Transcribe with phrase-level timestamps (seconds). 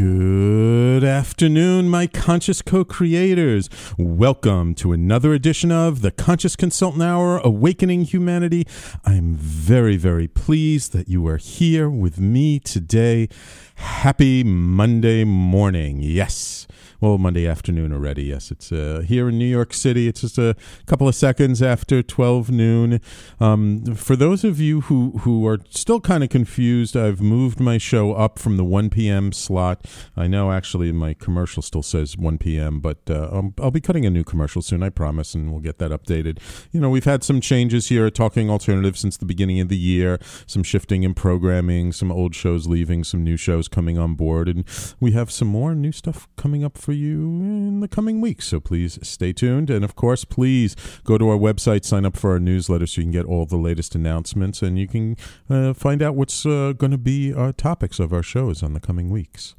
[0.00, 3.68] Good afternoon, my conscious co creators.
[3.98, 8.66] Welcome to another edition of the Conscious Consultant Hour Awakening Humanity.
[9.04, 13.28] I'm very, very pleased that you are here with me today.
[13.74, 16.00] Happy Monday morning.
[16.00, 16.66] Yes
[17.00, 18.24] well, Monday afternoon already.
[18.24, 20.06] Yes, it's uh, here in New York City.
[20.06, 20.54] It's just a
[20.86, 23.00] couple of seconds after 12 noon.
[23.40, 27.78] Um, for those of you who, who are still kind of confused, I've moved my
[27.78, 29.32] show up from the 1 p.m.
[29.32, 29.86] slot.
[30.14, 34.10] I know actually my commercial still says 1 p.m., but uh, I'll be cutting a
[34.10, 36.38] new commercial soon, I promise, and we'll get that updated.
[36.70, 39.78] You know, we've had some changes here at Talking Alternative since the beginning of the
[39.78, 44.48] year, some shifting in programming, some old shows leaving, some new shows coming on board,
[44.48, 44.64] and
[45.00, 48.48] we have some more new stuff coming up for for you in the coming weeks.
[48.48, 49.70] So please stay tuned.
[49.70, 50.74] And of course, please
[51.04, 53.56] go to our website, sign up for our newsletter so you can get all the
[53.56, 55.16] latest announcements and you can
[55.48, 58.80] uh, find out what's uh, going to be our topics of our shows on the
[58.80, 59.54] coming weeks.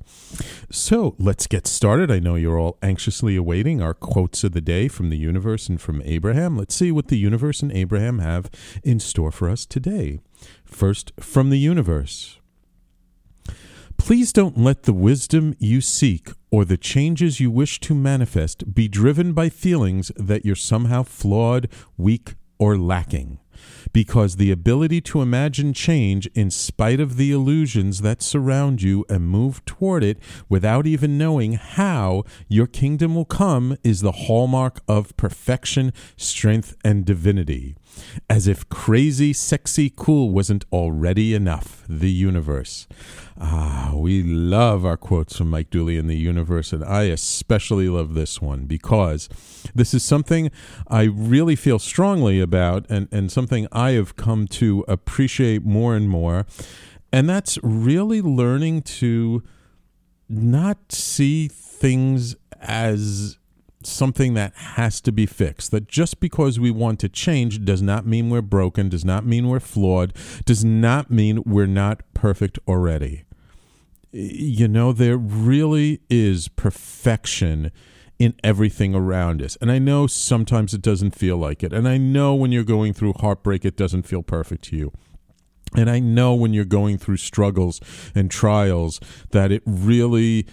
[0.69, 2.11] So let's get started.
[2.11, 5.79] I know you're all anxiously awaiting our quotes of the day from the universe and
[5.79, 6.57] from Abraham.
[6.57, 8.51] Let's see what the universe and Abraham have
[8.83, 10.19] in store for us today.
[10.65, 12.40] First, from the universe.
[14.03, 18.87] Please don't let the wisdom you seek or the changes you wish to manifest be
[18.87, 23.37] driven by feelings that you're somehow flawed, weak, or lacking.
[23.93, 29.27] Because the ability to imagine change in spite of the illusions that surround you and
[29.27, 30.17] move toward it
[30.49, 37.05] without even knowing how your kingdom will come is the hallmark of perfection, strength, and
[37.05, 37.75] divinity.
[38.29, 42.87] As if crazy, sexy, cool wasn't already enough, the universe.
[43.39, 48.13] Ah, we love our quotes from Mike Dooley in the universe, and I especially love
[48.13, 49.27] this one because
[49.73, 50.51] this is something
[50.87, 56.45] I really feel strongly about and, and something have come to appreciate more and more.
[57.11, 59.43] And that's really learning to
[60.29, 63.37] not see things as
[63.83, 65.71] something that has to be fixed.
[65.71, 69.49] That just because we want to change does not mean we're broken, does not mean
[69.49, 70.13] we're flawed,
[70.45, 73.25] does not mean we're not perfect already.
[74.11, 77.71] You know, there really is perfection
[78.21, 79.57] in everything around us.
[79.61, 81.73] And I know sometimes it doesn't feel like it.
[81.73, 84.91] And I know when you're going through heartbreak, it doesn't feel perfect to you.
[85.75, 87.81] And I know when you're going through struggles
[88.13, 88.99] and trials
[89.31, 90.45] that it really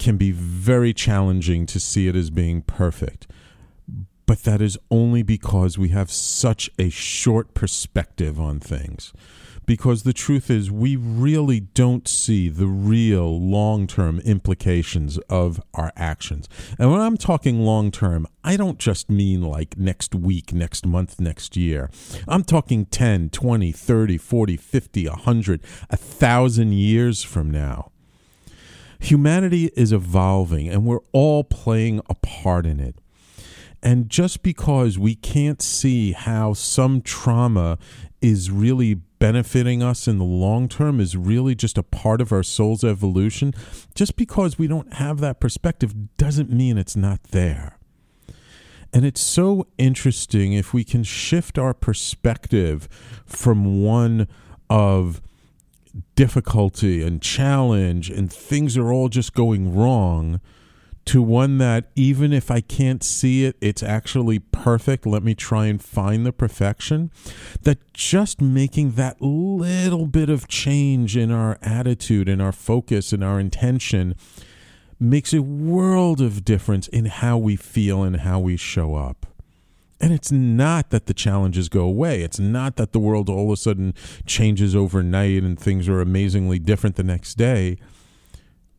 [0.00, 3.28] can be very challenging to see it as being perfect.
[4.26, 9.12] But that is only because we have such a short perspective on things.
[9.66, 15.92] Because the truth is, we really don't see the real long term implications of our
[15.96, 16.48] actions.
[16.78, 21.20] And when I'm talking long term, I don't just mean like next week, next month,
[21.20, 21.90] next year.
[22.28, 27.90] I'm talking 10, 20, 30, 40, 50, 100, 1,000 years from now
[28.98, 32.96] humanity is evolving and we're all playing a part in it.
[33.82, 37.78] And just because we can't see how some trauma
[38.20, 42.42] is really benefiting us in the long term is really just a part of our
[42.42, 43.54] soul's evolution,
[43.94, 47.78] just because we don't have that perspective doesn't mean it's not there.
[48.92, 52.88] And it's so interesting if we can shift our perspective
[53.26, 54.28] from one
[54.70, 55.20] of
[56.14, 60.40] difficulty and challenge and things are all just going wrong
[61.06, 65.06] to one that even if I can't see it, it's actually perfect.
[65.06, 67.10] Let me try and find the perfection.
[67.62, 73.22] That just making that little bit of change in our attitude, in our focus, in
[73.22, 74.16] our intention
[74.98, 79.26] makes a world of difference in how we feel and how we show up.
[80.00, 82.22] And it's not that the challenges go away.
[82.22, 83.94] It's not that the world all of a sudden
[84.26, 87.78] changes overnight and things are amazingly different the next day.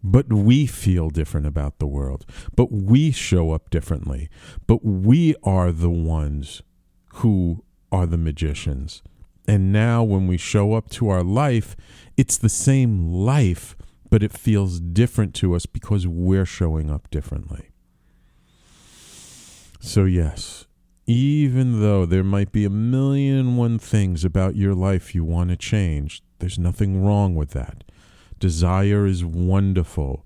[0.03, 2.25] But we feel different about the world.
[2.55, 4.29] But we show up differently.
[4.67, 6.61] But we are the ones
[7.15, 9.01] who are the magicians.
[9.47, 11.75] And now, when we show up to our life,
[12.17, 13.75] it's the same life,
[14.09, 17.69] but it feels different to us because we're showing up differently.
[19.79, 20.67] So, yes,
[21.05, 25.49] even though there might be a million and one things about your life you want
[25.51, 27.85] to change, there's nothing wrong with that.
[28.39, 30.25] Desire is wonderful.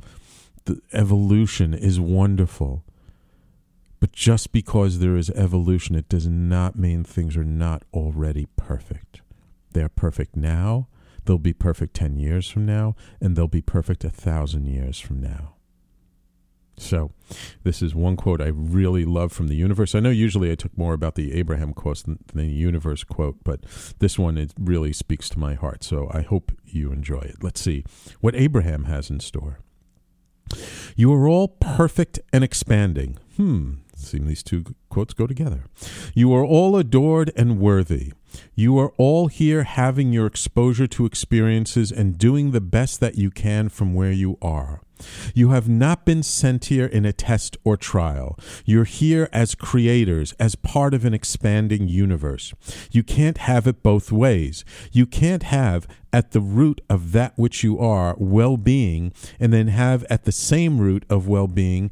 [0.66, 2.84] The evolution is wonderful.
[4.00, 9.22] But just because there is evolution, it does not mean things are not already perfect.
[9.72, 10.88] They're perfect now,
[11.26, 15.22] they'll be perfect 10 years from now, and they'll be perfect a thousand years from
[15.22, 15.54] now.
[16.78, 17.12] So,
[17.64, 19.94] this is one quote I really love from the universe.
[19.94, 23.62] I know usually I took more about the Abraham quote than, the universe quote, but
[24.00, 25.84] this one it really speaks to my heart.
[25.84, 27.44] So, I hope you enjoy it.
[27.44, 27.84] Let's see
[28.20, 29.60] what Abraham has in store.
[30.96, 33.18] You are all perfect and expanding.
[33.38, 35.66] Hmm, seem these two quotes go together.
[36.14, 38.14] You are all adored and worthy.
[38.56, 43.32] You are all here having your exposure to experiences and doing the best that you
[43.32, 44.82] can from where you are.
[45.34, 48.38] You have not been sent here in a test or trial.
[48.66, 52.54] You're here as creators, as part of an expanding universe.
[52.92, 54.66] You can't have it both ways.
[54.92, 59.68] You can't have at the root of that which you are well being, and then
[59.68, 61.92] have at the same root of well being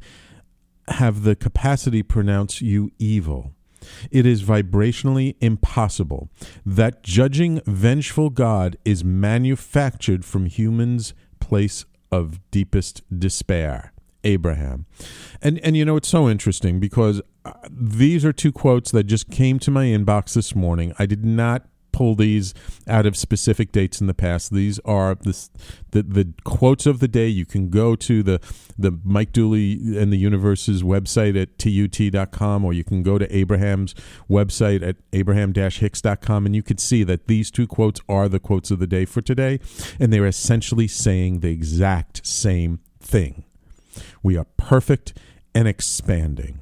[0.88, 3.52] have the capacity pronounce you evil.
[4.10, 6.28] It is vibrationally impossible
[6.66, 13.92] that judging vengeful God is manufactured from humans' place of deepest despair.
[14.24, 14.86] Abraham.
[15.40, 19.30] And and you know it's so interesting because uh, these are two quotes that just
[19.30, 20.92] came to my inbox this morning.
[20.98, 22.54] I did not pull these
[22.86, 24.52] out of specific dates in the past.
[24.52, 25.48] These are the,
[25.90, 27.28] the the quotes of the day.
[27.28, 28.40] You can go to the
[28.78, 33.94] the Mike Dooley and the Universe's website at tut.com, or you can go to Abraham's
[34.28, 38.78] website at abraham-hicks.com, and you can see that these two quotes are the quotes of
[38.78, 39.60] the day for today,
[39.98, 43.44] and they're essentially saying the exact same thing.
[44.22, 45.18] We are perfect
[45.54, 46.60] and expanding,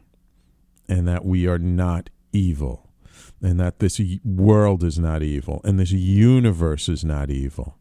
[0.88, 2.87] and that we are not evil
[3.42, 7.76] and that this world is not evil and this universe is not evil.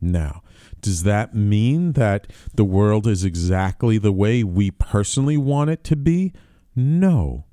[0.00, 0.42] Now,
[0.80, 5.96] does that mean that the world is exactly the way we personally want it to
[5.96, 6.32] be?
[6.74, 7.44] No.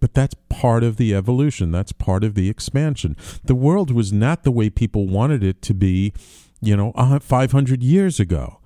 [0.00, 1.70] But that's part of the evolution.
[1.70, 3.16] That's part of the expansion.
[3.44, 6.12] The world was not the way people wanted it to be,
[6.60, 8.60] you know, 500 years ago.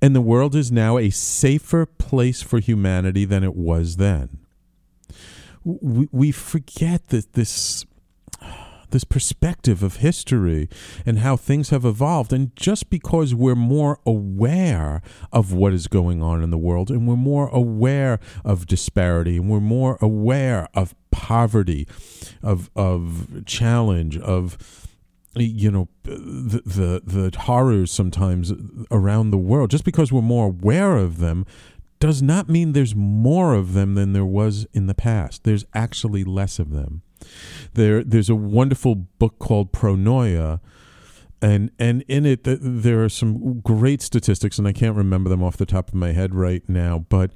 [0.00, 4.41] And the world is now a safer place for humanity than it was then
[5.64, 7.86] we, we forget that this
[8.92, 10.68] this perspective of history
[11.04, 12.32] and how things have evolved.
[12.32, 17.08] And just because we're more aware of what is going on in the world and
[17.08, 21.88] we're more aware of disparity and we're more aware of poverty,
[22.42, 24.86] of, of challenge, of
[25.34, 28.52] you know the, the the horrors sometimes
[28.90, 31.46] around the world just because we're more aware of them
[32.02, 35.44] does not mean there's more of them than there was in the past.
[35.44, 37.02] There's actually less of them.
[37.74, 40.58] There, there's a wonderful book called Pronoia,
[41.40, 45.56] and and in it there are some great statistics, and I can't remember them off
[45.56, 47.30] the top of my head right now, but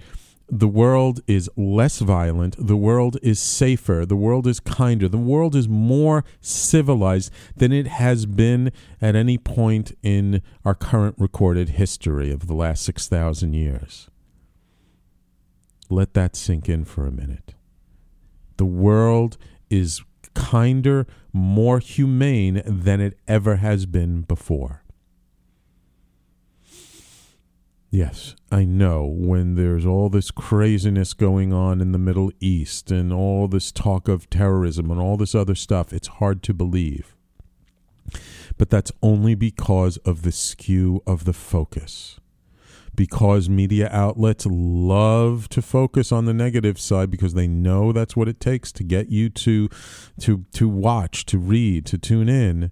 [0.48, 5.54] the world is less violent, the world is safer, the world is kinder, the world
[5.54, 12.32] is more civilized than it has been at any point in our current recorded history
[12.32, 14.08] of the last 6,000 years.
[15.88, 17.54] Let that sink in for a minute.
[18.56, 19.36] The world
[19.70, 20.02] is
[20.34, 24.82] kinder, more humane than it ever has been before.
[27.90, 33.12] Yes, I know when there's all this craziness going on in the Middle East and
[33.12, 37.16] all this talk of terrorism and all this other stuff, it's hard to believe.
[38.58, 42.20] But that's only because of the skew of the focus
[42.96, 48.28] because media outlets love to focus on the negative side because they know that's what
[48.28, 49.68] it takes to get you to
[50.20, 52.70] to to watch, to read, to tune in.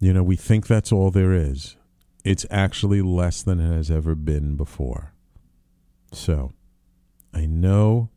[0.00, 1.76] You know, we think that's all there is.
[2.24, 5.12] It's actually less than it has ever been before.
[6.12, 6.52] So,
[7.34, 8.10] I know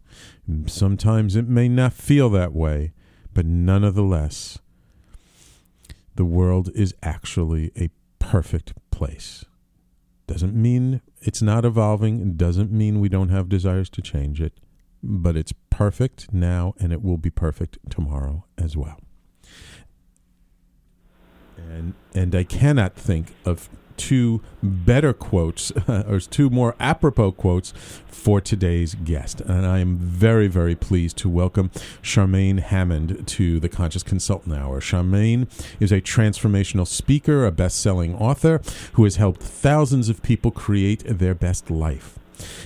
[0.66, 2.94] sometimes it may not feel that way,
[3.34, 4.60] but nonetheless,
[6.16, 7.90] the world is actually a
[8.20, 9.46] perfect place.
[10.32, 12.22] Doesn't mean it's not evolving.
[12.22, 14.54] It doesn't mean we don't have desires to change it,
[15.04, 19.02] but it's perfect now and it will be perfect tomorrow as well.
[21.58, 23.70] And and I cannot think of
[24.02, 27.72] two better quotes, or two more apropos quotes
[28.08, 29.42] for today's guest.
[29.42, 31.70] And I am very, very pleased to welcome
[32.02, 34.82] Charmaine Hammond to the Conscious Consultant Hour.
[34.82, 35.48] Charmaine
[35.80, 38.60] is a transformational speaker, a best selling author
[38.94, 42.18] who has helped thousands of people create their best life.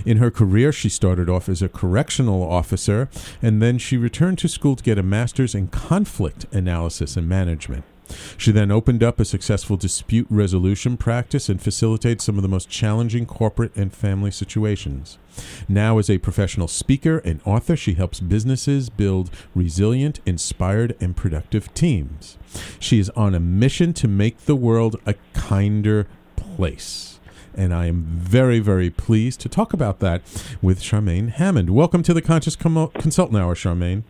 [0.05, 3.09] In her career, she started off as a correctional officer,
[3.41, 7.83] and then she returned to school to get a master's in conflict analysis and management.
[8.37, 12.69] She then opened up a successful dispute resolution practice and facilitated some of the most
[12.69, 15.17] challenging corporate and family situations.
[15.67, 21.73] Now, as a professional speaker and author, she helps businesses build resilient, inspired, and productive
[21.73, 22.37] teams.
[22.79, 27.19] She is on a mission to make the world a kinder place.
[27.57, 30.21] And I am very, very pleased to talk about that
[30.61, 31.69] with Charmaine Hammond.
[31.69, 34.03] Welcome to the Conscious Com- Consultant Hour, Charmaine.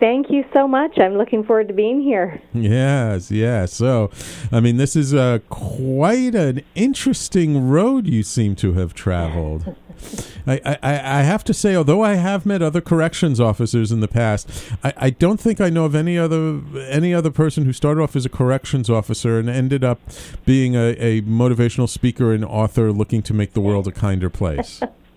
[0.00, 0.98] Thank you so much.
[0.98, 2.40] I'm looking forward to being here.
[2.52, 3.72] Yes, yes.
[3.72, 4.10] So,
[4.52, 9.76] I mean, this is uh, quite an interesting road you seem to have traveled.
[10.46, 14.08] I, I, I have to say, although I have met other corrections officers in the
[14.08, 14.48] past,
[14.82, 18.14] I, I don't think I know of any other any other person who started off
[18.16, 20.00] as a corrections officer and ended up
[20.44, 24.80] being a, a motivational speaker and author looking to make the world a kinder place.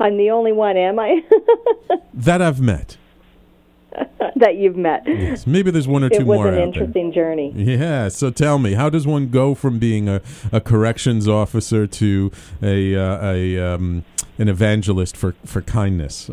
[0.00, 1.22] I'm the only one, am I?
[2.14, 2.96] that I've met.
[4.36, 5.02] that you've met.
[5.06, 6.46] Yes, maybe there's one or two more.
[6.46, 7.24] It was an interesting there.
[7.24, 7.52] journey.
[7.54, 8.08] Yeah.
[8.08, 12.30] So tell me, how does one go from being a, a corrections officer to
[12.62, 14.04] a, uh, a um,
[14.38, 16.30] an evangelist for for kindness?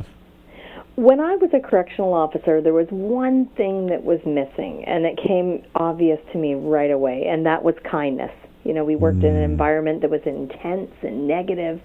[0.96, 5.18] When I was a correctional officer, there was one thing that was missing, and it
[5.18, 8.32] came obvious to me right away, and that was kindness.
[8.64, 9.26] You know, we worked mm.
[9.26, 9.52] in an mm.
[9.52, 11.82] environment that was intense and negative,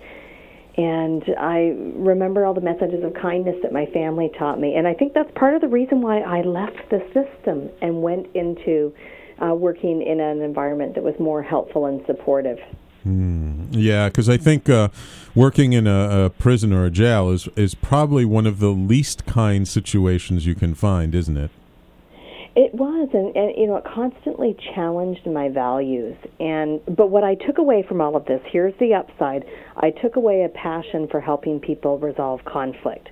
[0.76, 4.74] and I remember all the messages of kindness that my family taught me.
[4.74, 8.26] And I think that's part of the reason why I left the system and went
[8.34, 8.94] into
[9.42, 12.58] uh, working in an environment that was more helpful and supportive.
[13.06, 14.88] Mm, yeah, because I think uh,
[15.34, 19.26] working in a, a, prison or a jail is is probably one of the least
[19.26, 21.50] kind situations you can find, isn't it?
[22.54, 26.16] It was, and, and you know, it constantly challenged my values.
[26.38, 29.44] And but what I took away from all of this, here's the upside:
[29.76, 33.08] I took away a passion for helping people resolve conflict,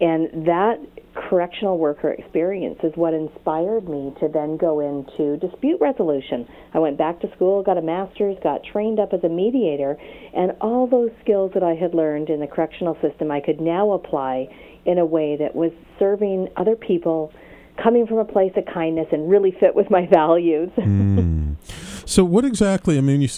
[0.00, 0.78] and that
[1.14, 6.46] correctional worker experience is what inspired me to then go into dispute resolution.
[6.72, 9.98] I went back to school, got a master's, got trained up as a mediator,
[10.34, 13.92] and all those skills that I had learned in the correctional system I could now
[13.92, 14.48] apply
[14.86, 17.32] in a way that was serving other people
[17.82, 20.70] coming from a place of kindness and really fit with my values.
[20.76, 21.56] mm.
[22.04, 22.96] So, what exactly?
[22.96, 23.28] I mean, you,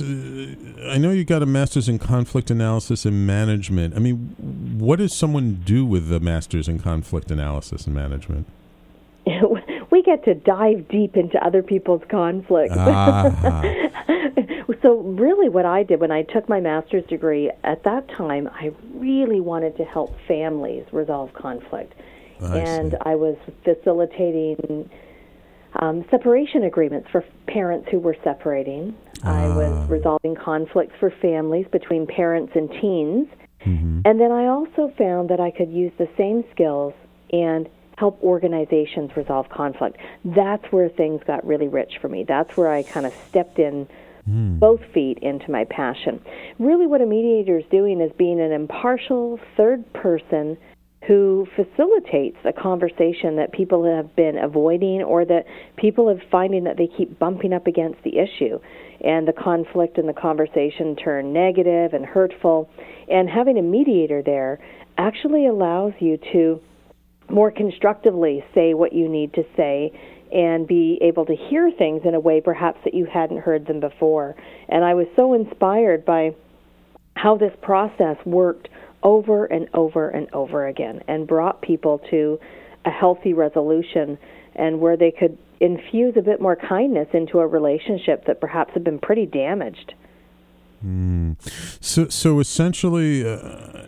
[0.88, 3.96] I know you got a master's in conflict analysis and management.
[3.96, 4.36] I mean,
[4.78, 8.46] what does someone do with the master's in conflict analysis and management?
[9.90, 12.74] we get to dive deep into other people's conflicts.
[12.76, 13.62] Ah.
[14.82, 18.72] so, really, what I did when I took my master's degree at that time, I
[18.94, 21.92] really wanted to help families resolve conflict.
[22.42, 22.96] I and see.
[23.02, 24.88] I was facilitating
[25.76, 28.94] um, separation agreements for parents who were separating.
[29.22, 29.56] I Ah.
[29.56, 33.28] was resolving conflicts for families between parents and teens.
[33.64, 34.02] Mhm.
[34.04, 36.92] And then I also found that I could use the same skills
[37.32, 37.68] and
[37.98, 39.98] help organizations resolve conflict.
[40.24, 42.24] That's where things got really rich for me.
[42.24, 43.86] That's where I kind of stepped in
[44.28, 44.58] Mm.
[44.58, 46.20] both feet into my passion.
[46.58, 50.56] Really, what a mediator is doing is being an impartial third person
[51.06, 56.76] who facilitates a conversation that people have been avoiding or that people are finding that
[56.76, 58.58] they keep bumping up against the issue.
[59.02, 62.68] And the conflict and the conversation turn negative and hurtful.
[63.08, 64.58] And having a mediator there
[64.98, 66.60] actually allows you to
[67.30, 69.92] more constructively say what you need to say
[70.32, 73.80] and be able to hear things in a way perhaps that you hadn't heard them
[73.80, 74.36] before.
[74.68, 76.34] And I was so inspired by
[77.16, 78.68] how this process worked
[79.02, 82.38] over and over and over again and brought people to
[82.84, 84.18] a healthy resolution
[84.54, 88.82] and where they could infuse a bit more kindness into a relationship that perhaps had
[88.82, 89.94] been pretty damaged.
[90.84, 91.36] Mm.
[91.82, 93.38] So, so essentially, uh,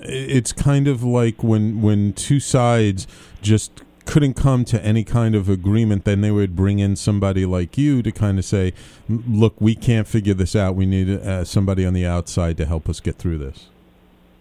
[0.03, 3.07] it's kind of like when when two sides
[3.41, 7.79] just couldn't come to any kind of agreement, then they would bring in somebody like
[7.79, 8.75] you to kind of say,
[9.09, 10.77] "Look, we can't figure this out.
[10.77, 13.69] We need uh, somebody on the outside to help us get through this."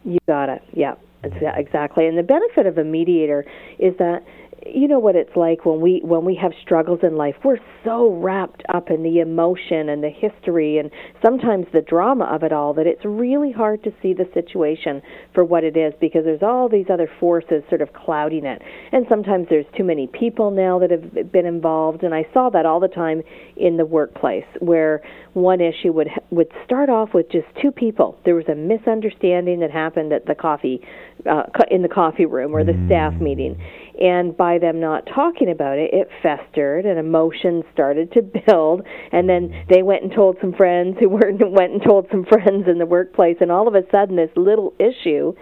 [0.03, 0.61] You got it.
[0.73, 2.07] Yeah, exactly.
[2.07, 3.45] And the benefit of a mediator
[3.77, 4.23] is that
[4.65, 7.35] you know what it's like when we when we have struggles in life?
[7.43, 10.91] We're so wrapped up in the emotion and the history and
[11.23, 15.01] sometimes the drama of it all that it's really hard to see the situation
[15.33, 18.61] for what it is because there's all these other forces sort of clouding it.
[18.91, 22.65] And sometimes there's too many people now that have been involved and I saw that
[22.65, 23.23] all the time
[23.55, 25.01] in the workplace where
[25.33, 28.17] one issue would would start off with just two people.
[28.25, 30.81] There was a misunderstanding that happened at the coffee
[31.29, 32.87] uh, in the coffee room or the mm.
[32.87, 33.59] staff meeting
[34.01, 38.81] and by them not talking about it, it festered and emotions started to build.
[39.11, 41.39] And then they went and told some friends who weren't.
[41.39, 43.37] went and told some friends in the workplace.
[43.41, 45.33] And all of a sudden, this little issue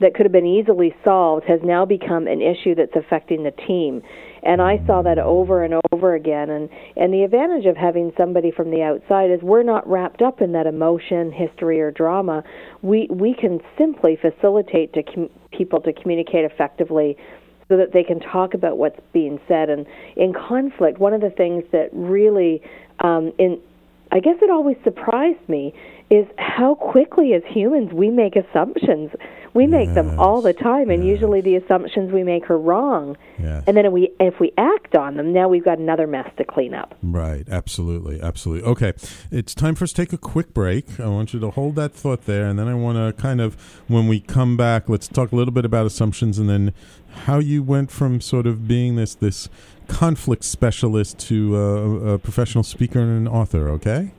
[0.00, 4.02] that could have been easily solved has now become an issue that's affecting the team.
[4.46, 6.50] And I saw that over and over again.
[6.50, 10.40] And, and the advantage of having somebody from the outside is we're not wrapped up
[10.40, 12.44] in that emotion, history, or drama.
[12.82, 17.16] We, we can simply facilitate to com- people to communicate effectively
[17.68, 19.68] so that they can talk about what's being said.
[19.68, 19.84] And
[20.16, 22.62] in conflict, one of the things that really,
[23.00, 23.60] um, in
[24.12, 25.74] I guess it always surprised me
[26.10, 29.10] is how quickly as humans we make assumptions.
[29.56, 31.14] We make them all the time, and yes.
[31.14, 33.16] usually the assumptions we make are wrong.
[33.38, 33.64] Yes.
[33.66, 36.44] And then if we, if we act on them, now we've got another mess to
[36.44, 36.94] clean up.
[37.02, 38.68] Right, absolutely, absolutely.
[38.68, 38.92] Okay,
[39.30, 41.00] it's time for us to take a quick break.
[41.00, 43.54] I want you to hold that thought there, and then I want to kind of,
[43.88, 46.74] when we come back, let's talk a little bit about assumptions, and then
[47.24, 49.48] how you went from sort of being this this
[49.88, 53.68] conflict specialist to uh, a professional speaker and an author.
[53.70, 54.12] Okay.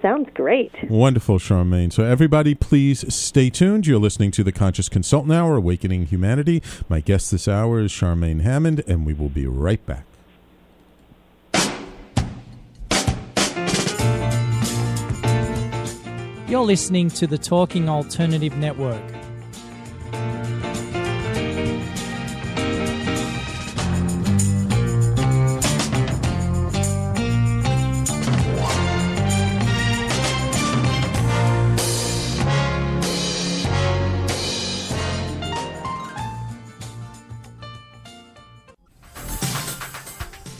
[0.00, 0.72] Sounds great.
[0.88, 1.92] Wonderful, Charmaine.
[1.92, 3.86] So, everybody, please stay tuned.
[3.86, 6.62] You're listening to the Conscious Consultant Hour, Awakening Humanity.
[6.88, 10.04] My guest this hour is Charmaine Hammond, and we will be right back.
[16.48, 19.02] You're listening to the Talking Alternative Network.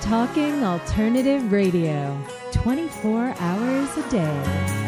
[0.00, 2.18] Talking Alternative Radio,
[2.52, 4.80] 24 hours a day.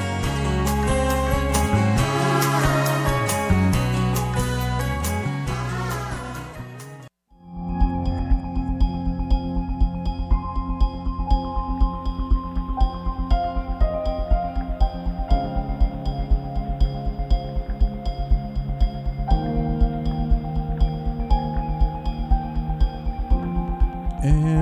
[24.25, 24.62] And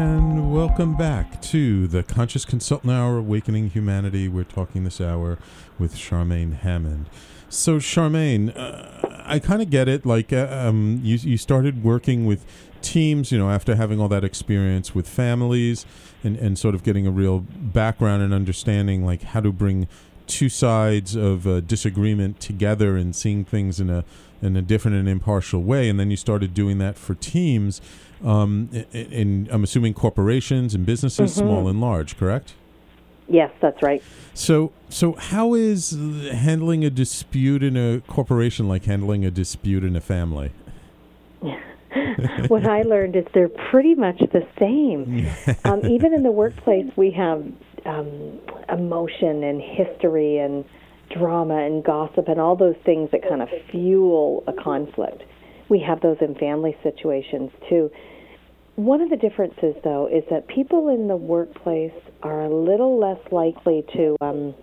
[0.50, 4.26] welcome back to the Conscious Consultant Hour, Awakening Humanity.
[4.26, 5.38] We're talking this hour
[5.78, 7.08] with Charmaine Hammond.
[7.48, 10.04] So, Charmaine, uh, I kind of get it.
[10.04, 12.44] Like, uh, um, you you started working with
[12.82, 15.86] teams, you know, after having all that experience with families,
[16.24, 19.86] and and sort of getting a real background and understanding, like how to bring
[20.26, 24.04] two sides of uh, disagreement together and seeing things in a
[24.42, 25.88] in a different and impartial way.
[25.88, 27.80] And then you started doing that for teams.
[28.24, 32.54] Um, i- i- in I'm assuming corporations and businesses, small and large, correct?
[33.28, 34.02] Yes, that's right.
[34.34, 35.96] So, so how is
[36.32, 40.50] handling a dispute in a corporation like handling a dispute in a family?
[42.48, 45.26] what I learned is they're pretty much the same.
[45.64, 47.44] um, even in the workplace, we have
[47.86, 50.64] um, emotion and history and
[51.16, 55.22] drama and gossip and all those things that kind of fuel a conflict.
[55.70, 57.90] We have those in family situations too.
[58.74, 63.20] One of the differences, though, is that people in the workplace are a little less
[63.30, 64.54] likely to um,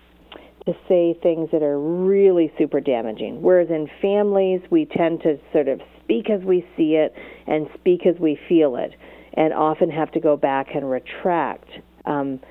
[0.65, 3.41] to say things that are really super damaging.
[3.41, 7.13] Whereas in families, we tend to sort of speak as we see it
[7.47, 8.91] and speak as we feel it,
[9.33, 11.69] and often have to go back and retract
[12.05, 12.41] um,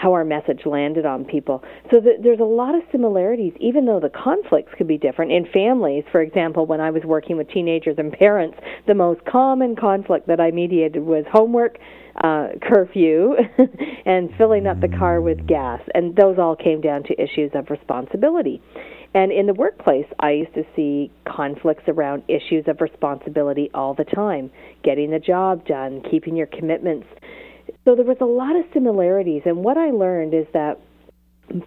[0.00, 1.62] how our message landed on people.
[1.90, 5.30] So th- there's a lot of similarities, even though the conflicts could be different.
[5.30, 9.76] In families, for example, when I was working with teenagers and parents, the most common
[9.76, 11.76] conflict that I mediated was homework,
[12.24, 13.34] uh, curfew,
[14.06, 15.80] and filling up the car with gas.
[15.92, 18.62] And those all came down to issues of responsibility.
[19.12, 24.04] And in the workplace, I used to see conflicts around issues of responsibility all the
[24.04, 24.50] time
[24.82, 27.06] getting the job done, keeping your commitments.
[27.90, 29.42] So there was a lot of similarities.
[29.46, 30.78] And what I learned is that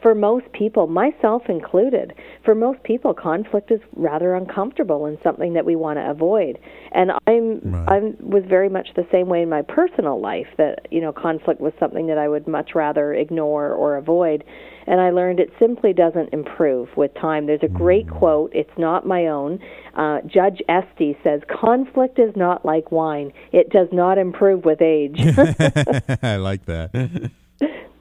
[0.01, 5.65] for most people, myself included, for most people, conflict is rather uncomfortable and something that
[5.65, 6.57] we want to avoid.
[6.91, 7.89] And I'm Right.
[7.89, 10.47] I was very much the same way in my personal life.
[10.57, 14.43] That you know, conflict was something that I would much rather ignore or avoid.
[14.85, 17.45] And I learned it simply doesn't improve with time.
[17.45, 18.51] There's a great quote.
[18.53, 19.59] It's not my own.
[19.95, 23.31] Uh, Judge Esty says, "Conflict is not like wine.
[23.51, 25.19] It does not improve with age."
[26.23, 27.31] I like that.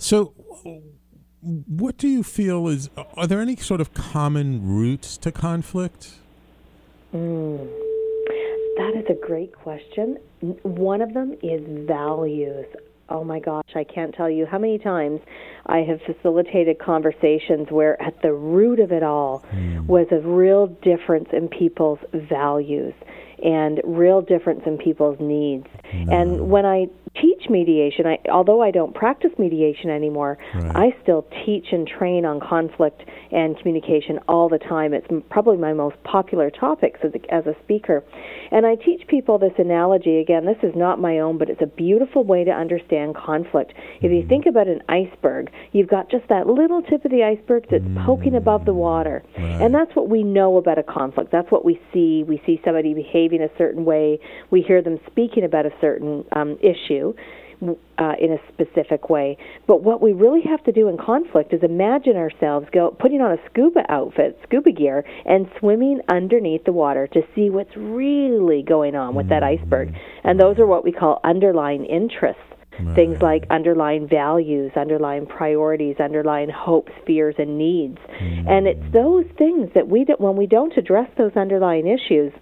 [0.00, 0.32] so,
[1.42, 2.88] what do you feel is?
[3.14, 6.14] Are there any sort of common roots to conflict?
[7.14, 7.68] Mm.
[8.78, 10.16] That is a great question.
[10.62, 12.64] One of them is values.
[13.10, 15.20] Oh my gosh, I can't tell you how many times
[15.66, 19.86] I have facilitated conversations where at the root of it all hmm.
[19.86, 22.94] was a real difference in people's values
[23.42, 25.66] and real difference in people's needs.
[25.92, 28.06] And when I teach mediation.
[28.06, 30.76] I, although I don't practice mediation anymore, Right.
[30.94, 34.92] I still teach and train on conflict and communication all the time.
[34.94, 38.04] It's probably my most popular topics as a, as a speaker.
[38.52, 40.18] And I teach people this analogy.
[40.18, 43.72] Again, this is not my own, but it's a beautiful way to understand conflict.
[44.00, 47.66] If you think about an iceberg, you've got just that little tip of the iceberg
[47.70, 49.22] that's poking above the water.
[49.36, 51.30] And that's what we know about a conflict.
[51.32, 52.24] That's what we see.
[52.26, 54.18] We see somebody behaving a certain way.
[54.50, 56.99] We hear them speaking about a certain um, issue
[57.62, 59.36] uh, in a specific way.
[59.66, 63.32] But what we really have to do in conflict is imagine ourselves go putting on
[63.32, 68.94] a scuba outfit, scuba gear, and swimming underneath the water to see what's really going
[68.94, 69.94] on with that iceberg.
[70.24, 72.42] And those are what we call underlying interests.
[72.94, 77.98] Things like underlying values, underlying priorities, underlying hopes, fears, and needs.
[78.48, 82.32] And it's those things that we, do, when we don't address those underlying issues,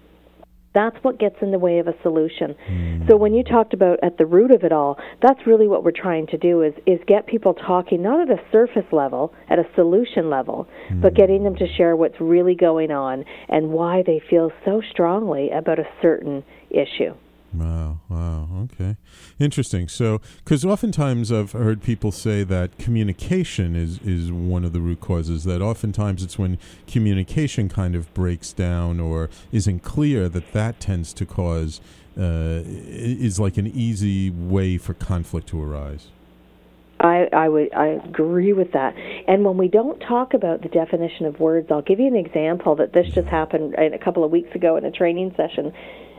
[0.75, 2.55] that's what gets in the way of a solution.
[2.67, 3.09] Hmm.
[3.09, 5.91] So when you talked about at the root of it all, that's really what we're
[5.91, 9.65] trying to do is is get people talking not at a surface level, at a
[9.75, 10.69] solution level,
[11.01, 11.17] but hmm.
[11.17, 15.79] getting them to share what's really going on and why they feel so strongly about
[15.79, 17.15] a certain issue.
[17.53, 18.97] Wow, wow, okay.
[19.39, 19.89] Interesting.
[19.89, 25.01] So, because oftentimes I've heard people say that communication is, is one of the root
[25.01, 30.79] causes, that oftentimes it's when communication kind of breaks down or isn't clear that that
[30.79, 31.81] tends to cause,
[32.19, 36.09] uh, is like an easy way for conflict to arise.
[37.01, 38.97] I, I would I agree with that.
[39.29, 42.75] And when we don't talk about the definition of words, I'll give you an example
[42.77, 45.73] that this just happened a a couple of weeks ago in a training session.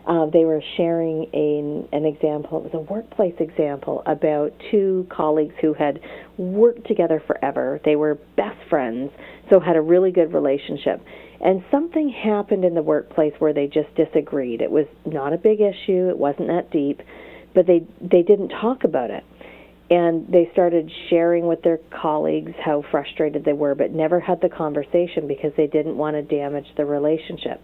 [0.08, 2.60] Uh, they were sharing a, an example.
[2.60, 6.00] It was a workplace example about two colleagues who had
[6.38, 7.80] worked together forever.
[7.84, 9.12] They were best friends,
[9.50, 11.02] so had a really good relationship.
[11.42, 14.62] And something happened in the workplace where they just disagreed.
[14.62, 16.10] It was not a big issue.
[16.10, 17.02] It wasn't that deep,
[17.54, 19.24] but they they didn't talk about it
[19.90, 24.50] and they started sharing with their colleagues how frustrated they were, but never had the
[24.50, 27.64] conversation because they didn't want to damage the relationship.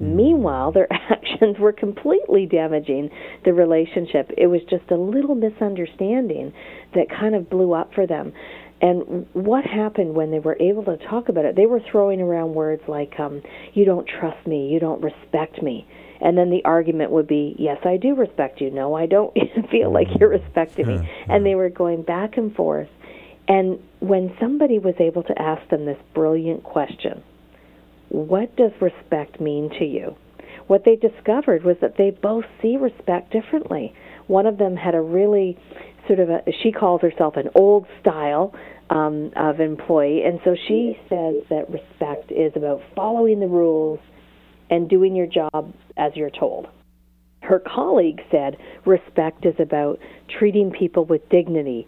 [0.00, 3.10] Meanwhile, their actions were completely damaging
[3.44, 4.30] the relationship.
[4.36, 6.52] It was just a little misunderstanding
[6.94, 8.32] that kind of blew up for them.
[8.80, 11.56] And what happened when they were able to talk about it?
[11.56, 13.42] They were throwing around words like, um,
[13.74, 15.86] you don't trust me, you don't respect me.
[16.20, 18.70] And then the argument would be, yes, I do respect you.
[18.70, 19.36] No, I don't
[19.70, 21.10] feel like you're respecting me.
[21.28, 22.88] And they were going back and forth.
[23.48, 27.22] And when somebody was able to ask them this brilliant question,
[28.08, 30.16] what does respect mean to you?
[30.66, 33.94] What they discovered was that they both see respect differently.
[34.26, 35.58] One of them had a really
[36.06, 38.54] sort of a, she calls herself an old style
[38.90, 44.00] um, of employee, and so she says that respect is about following the rules
[44.70, 46.66] and doing your job as you're told.
[47.40, 49.98] Her colleague said respect is about
[50.38, 51.86] treating people with dignity,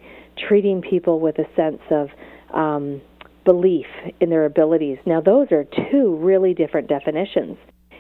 [0.48, 2.08] treating people with a sense of
[2.54, 3.02] um,
[3.44, 3.86] belief
[4.20, 4.98] in their abilities.
[5.06, 7.56] Now, those are two really different definitions.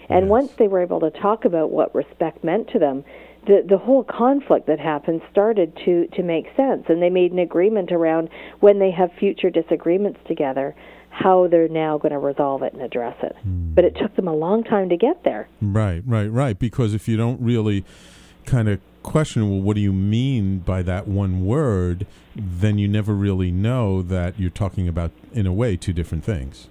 [0.08, 3.04] And once they were able to talk about what respect meant to them,
[3.46, 7.38] the the whole conflict that happened started to to make sense, and they made an
[7.38, 10.74] agreement around when they have future disagreements together,
[11.10, 13.36] how they're now going to resolve it and address it.
[13.42, 13.72] Hmm.
[13.74, 15.48] But it took them a long time to get there.
[15.62, 16.58] Right, right, right.
[16.58, 17.84] Because if you don't really
[18.46, 23.14] kind of question, well, what do you mean by that one word, then you never
[23.14, 26.68] really know that you're talking about, in a way, two different things.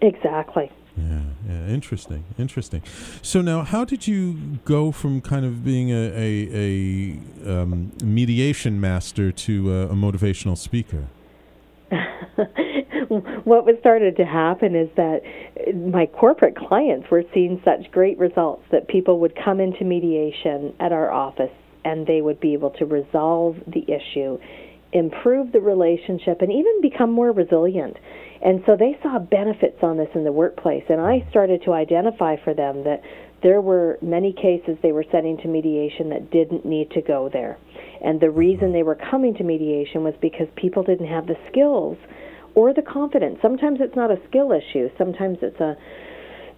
[0.00, 0.70] Exactly.
[0.96, 2.82] Yeah, yeah, interesting, interesting.
[3.20, 8.80] So now, how did you go from kind of being a a, a um, mediation
[8.80, 11.08] master to a, a motivational speaker?
[13.44, 15.22] what was started to happen is that
[15.74, 20.92] my corporate clients were seeing such great results that people would come into mediation at
[20.92, 21.50] our office
[21.84, 24.38] and they would be able to resolve the issue,
[24.92, 27.96] improve the relationship, and even become more resilient.
[28.42, 32.36] And so they saw benefits on this in the workplace, and I started to identify
[32.42, 33.02] for them that
[33.42, 37.58] there were many cases they were sending to mediation that didn't need to go there.
[38.02, 41.98] And the reason they were coming to mediation was because people didn't have the skills
[42.54, 43.38] or the confidence.
[43.42, 45.76] Sometimes it's not a skill issue, sometimes it's a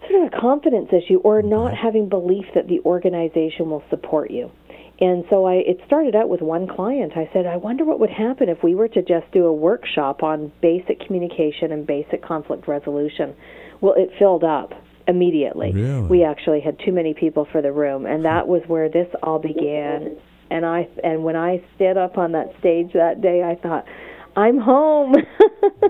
[0.08, 4.50] sort of a confidence issue or not having belief that the organization will support you.
[4.98, 7.12] And so I it started out with one client.
[7.16, 10.22] I said, "I wonder what would happen if we were to just do a workshop
[10.22, 13.34] on basic communication and basic conflict resolution."
[13.80, 14.72] Well, it filled up
[15.06, 15.72] immediately.
[15.72, 16.08] Really?
[16.08, 19.38] We actually had too many people for the room, and that was where this all
[19.38, 20.16] began.
[20.50, 23.84] And I and when I stood up on that stage that day, I thought,
[24.36, 25.12] I'm home.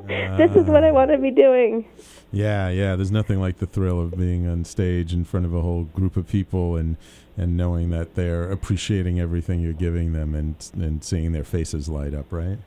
[0.06, 1.86] this is what I want to be doing.
[2.32, 2.96] Yeah, yeah.
[2.96, 6.16] There's nothing like the thrill of being on stage in front of a whole group
[6.16, 6.96] of people and
[7.36, 12.14] and knowing that they're appreciating everything you're giving them and and seeing their faces light
[12.14, 12.58] up, right?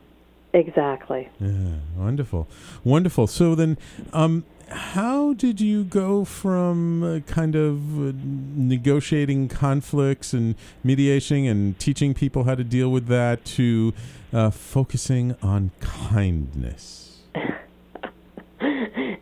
[0.54, 1.30] Exactly.
[1.40, 2.48] Yeah, wonderful,
[2.84, 3.28] wonderful.
[3.28, 3.78] So then,
[4.14, 11.78] um, how did you go from uh, kind of uh, negotiating conflicts and mediation and
[11.80, 13.94] teaching people how to deal with that to
[14.32, 16.99] uh, focusing on kindness?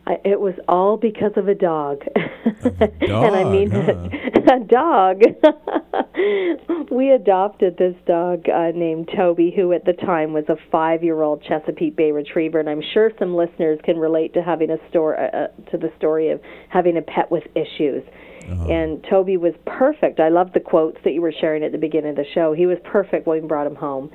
[0.07, 2.01] I, it was all because of a dog.
[2.15, 2.21] A
[3.01, 4.13] and I mean dog,
[4.47, 5.21] a dog.
[6.91, 11.97] we adopted this dog uh, named Toby, who at the time was a five-year-old Chesapeake
[11.97, 15.47] Bay Retriever, and I'm sure some listeners can relate to having a store uh, uh,
[15.71, 16.39] to the story of
[16.69, 18.03] having a pet with issues.
[18.49, 18.71] Uh-huh.
[18.71, 20.21] And Toby was perfect.
[20.21, 22.53] I love the quotes that you were sharing at the beginning of the show.
[22.53, 24.09] He was perfect when we brought him home.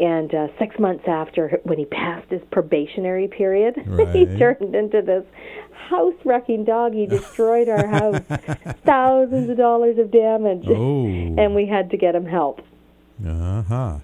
[0.00, 3.74] And uh, six months after, when he passed his probationary period,
[4.12, 5.24] he turned into this
[5.90, 6.94] house wrecking dog.
[6.94, 8.22] He destroyed our house,
[8.86, 11.04] thousands of dollars of damage, Oh.
[11.06, 12.60] and we had to get him help.
[13.26, 13.98] Uh huh.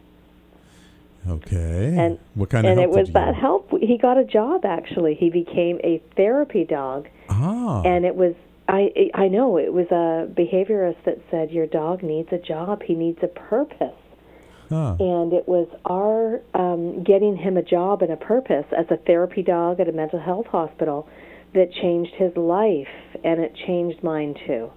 [1.29, 1.95] Okay.
[1.99, 3.41] And- what kind and of help And it was that get?
[3.41, 3.71] help.
[3.81, 5.15] He got a job actually.
[5.15, 7.83] He became a therapy dog, Ah.
[7.85, 8.35] and it was.
[8.69, 12.83] I I know it was a behaviorist that said your dog needs a job.
[12.83, 13.95] He needs a purpose.
[14.69, 14.97] Huh.
[14.99, 19.43] and it was our um, getting him a job and a purpose as a therapy
[19.43, 21.09] dog at a mental health hospital
[21.55, 22.89] that changed his life,
[23.25, 24.71] and it changed mine too.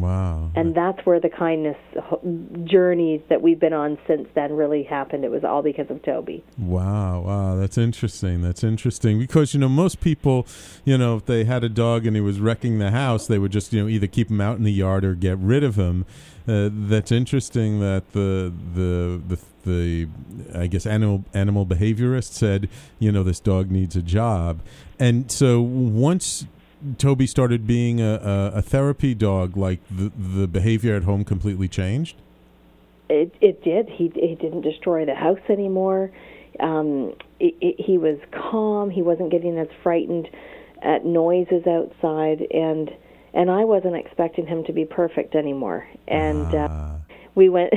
[0.00, 0.50] Wow.
[0.54, 1.76] And that's where the kindness
[2.64, 5.24] journeys that we've been on since then really happened.
[5.24, 6.44] It was all because of Toby.
[6.58, 8.42] Wow, wow, that's interesting.
[8.42, 10.46] That's interesting because you know most people,
[10.84, 13.52] you know, if they had a dog and he was wrecking the house, they would
[13.52, 16.04] just you know either keep him out in the yard or get rid of him.
[16.48, 20.08] Uh, that's interesting that the the the the
[20.56, 24.60] I guess animal animal behaviorist said you know this dog needs a job,
[24.98, 26.46] and so once
[26.98, 31.68] Toby started being a, a, a therapy dog, like the the behavior at home completely
[31.68, 32.16] changed.
[33.08, 33.88] It it did.
[33.88, 36.10] He he didn't destroy the house anymore.
[36.60, 38.90] Um, it, it, he was calm.
[38.90, 40.28] He wasn't getting as frightened
[40.82, 42.90] at noises outside, and
[43.34, 45.86] and I wasn't expecting him to be perfect anymore.
[46.08, 46.96] And uh, Ah.
[47.34, 47.72] we went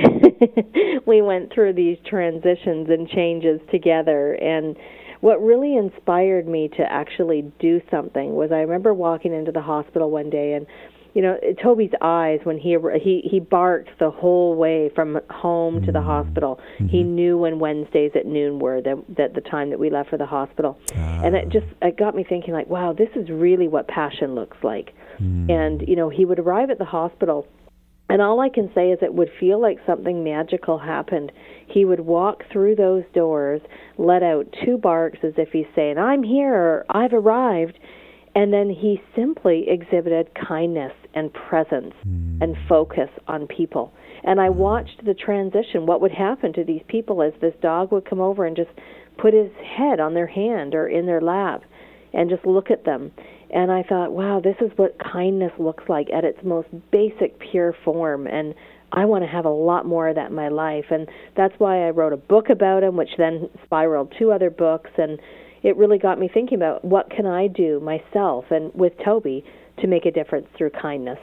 [1.06, 4.76] we went through these transitions and changes together and
[5.22, 10.10] what really inspired me to actually do something was I remember walking into the hospital
[10.10, 10.66] one day and
[11.14, 15.92] you know Toby's eyes when he he he barked the whole way from home to
[15.92, 16.06] the mm.
[16.06, 16.60] hospital.
[16.78, 17.16] He mm-hmm.
[17.16, 20.26] knew when Wednesdays at noon were that that the time that we left for the
[20.26, 20.78] hospital.
[20.96, 21.22] Ah.
[21.24, 24.58] And it just it got me thinking like wow this is really what passion looks
[24.64, 24.94] like.
[25.20, 25.52] Mm.
[25.52, 27.48] And you know he would arrive at the hospital
[28.10, 31.32] and all I can say is it would feel like something magical happened.
[31.68, 33.62] He would walk through those doors,
[34.00, 37.78] let out two barks as if he's saying, I'm here, or I've arrived.
[38.36, 42.42] And then he simply exhibited kindness and presence hmm.
[42.42, 43.94] and focus on people.
[44.24, 44.58] And I hmm.
[44.58, 48.46] watched the transition, what would happen to these people as this dog would come over
[48.46, 48.72] and just
[49.18, 51.62] put his head on their hand or in their lap
[52.14, 53.12] and just look at them.
[53.52, 57.76] And I thought, wow, this is what kindness looks like at its most basic, pure
[57.84, 58.28] form.
[58.28, 58.54] And
[58.92, 60.86] I want to have a lot more of that in my life.
[60.92, 64.92] And that's why I wrote a book about him, which then spiraled two other books.
[64.98, 65.20] And
[65.64, 69.44] it really got me thinking about what can I do myself and with Toby
[69.80, 71.20] to make a difference through kindness.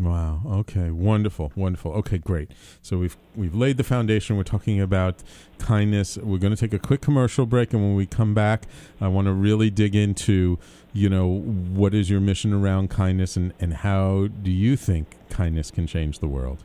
[0.00, 0.40] Wow.
[0.46, 0.88] Okay.
[0.88, 1.52] Wonderful.
[1.54, 1.92] Wonderful.
[1.92, 2.16] Okay.
[2.16, 2.50] Great.
[2.80, 4.38] So we've we've laid the foundation.
[4.38, 5.16] We're talking about
[5.58, 6.16] kindness.
[6.16, 8.64] We're going to take a quick commercial break, and when we come back,
[8.98, 10.58] I want to really dig into,
[10.94, 15.70] you know, what is your mission around kindness, and and how do you think kindness
[15.70, 16.64] can change the world?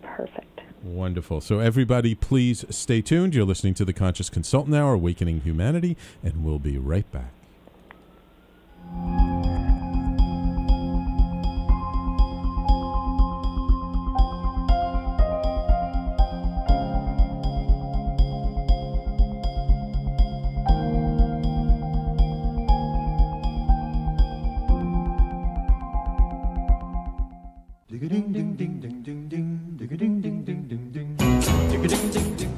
[0.00, 0.60] Perfect.
[0.84, 1.40] Wonderful.
[1.40, 3.34] So everybody, please stay tuned.
[3.34, 7.32] You're listening to the Conscious Consultant Hour, Awakening Humanity, and we'll be right back.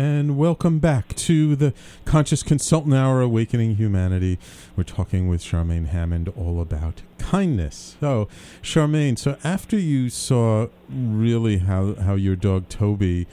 [0.00, 1.74] And welcome back to the
[2.06, 4.38] Conscious Consultant Hour Awakening Humanity.
[4.74, 7.98] We're talking with Charmaine Hammond all about kindness.
[8.00, 8.26] So,
[8.62, 13.26] Charmaine, so after you saw really how, how your dog Toby,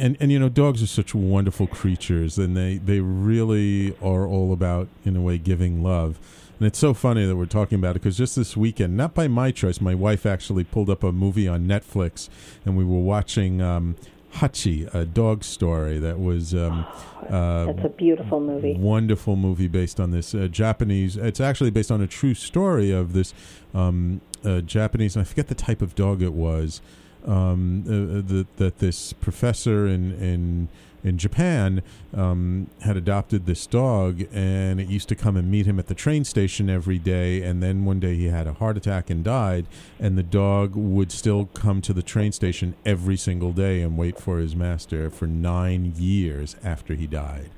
[0.00, 4.54] and, and you know, dogs are such wonderful creatures, and they, they really are all
[4.54, 6.18] about, in a way, giving love.
[6.58, 9.28] And it's so funny that we're talking about it because just this weekend, not by
[9.28, 12.30] my choice, my wife actually pulled up a movie on Netflix,
[12.64, 13.94] and we were watching um,
[14.34, 16.54] Hachi, a dog story that was.
[16.54, 16.86] Um,
[17.28, 18.74] uh, That's a beautiful movie.
[18.74, 21.16] Wonderful movie based on this uh, Japanese.
[21.16, 23.34] It's actually based on a true story of this
[23.74, 25.16] um, uh, Japanese.
[25.16, 26.80] I forget the type of dog it was.
[27.26, 30.68] Um, uh, the, that this professor in in
[31.08, 31.82] in Japan
[32.14, 35.94] um, had adopted this dog, and it used to come and meet him at the
[35.94, 37.42] train station every day.
[37.42, 39.66] And then one day he had a heart attack and died,
[39.98, 44.20] and the dog would still come to the train station every single day and wait
[44.20, 47.50] for his master for nine years after he died.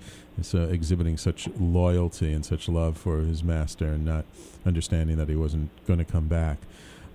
[0.42, 4.24] So exhibiting such loyalty and such love for his master, and not
[4.64, 6.58] understanding that he wasn't going to come back.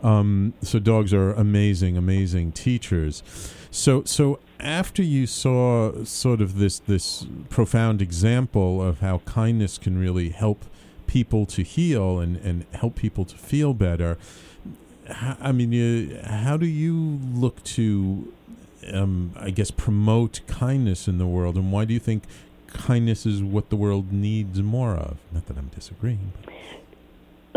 [0.04, 3.24] Um, so dogs are amazing, amazing teachers.
[3.72, 9.98] So so after you saw sort of this this profound example of how kindness can
[9.98, 10.66] really help
[11.08, 14.18] people to heal and, and help people to feel better,
[15.08, 18.34] I mean, you, how do you look to,
[18.92, 22.24] um, I guess, promote kindness in the world, and why do you think
[22.68, 25.18] kindness is what the world needs more of?
[25.32, 26.34] Not that I'm disagreeing.
[26.44, 26.54] But.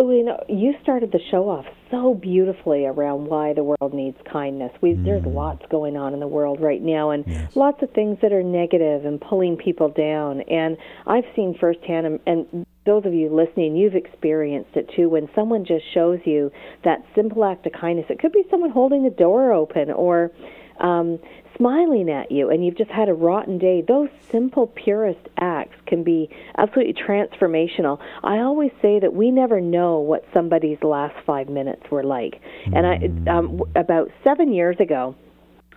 [0.00, 4.16] Oh, you know, you started the show off so beautifully around why the world needs
[4.30, 4.70] kindness.
[4.80, 5.04] We mm.
[5.04, 7.56] there's lots going on in the world right now, and yes.
[7.56, 10.42] lots of things that are negative and pulling people down.
[10.42, 15.08] And I've seen firsthand, and, and those of you listening, you've experienced it too.
[15.08, 16.52] When someone just shows you
[16.84, 20.30] that simple act of kindness, it could be someone holding the door open or
[20.78, 21.18] um,
[21.58, 26.02] smiling at you and you've just had a rotten day, those simple, purest acts can
[26.02, 27.98] be absolutely transformational.
[28.22, 32.40] I always say that we never know what somebody's last five minutes were like.
[32.72, 35.14] And I, um, about seven years ago,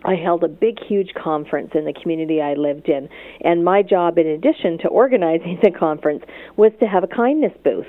[0.04, 3.08] I held a big, huge conference in the community I lived in.
[3.42, 6.24] And my job, in addition to organizing the conference,
[6.58, 7.86] was to have a kindness booth.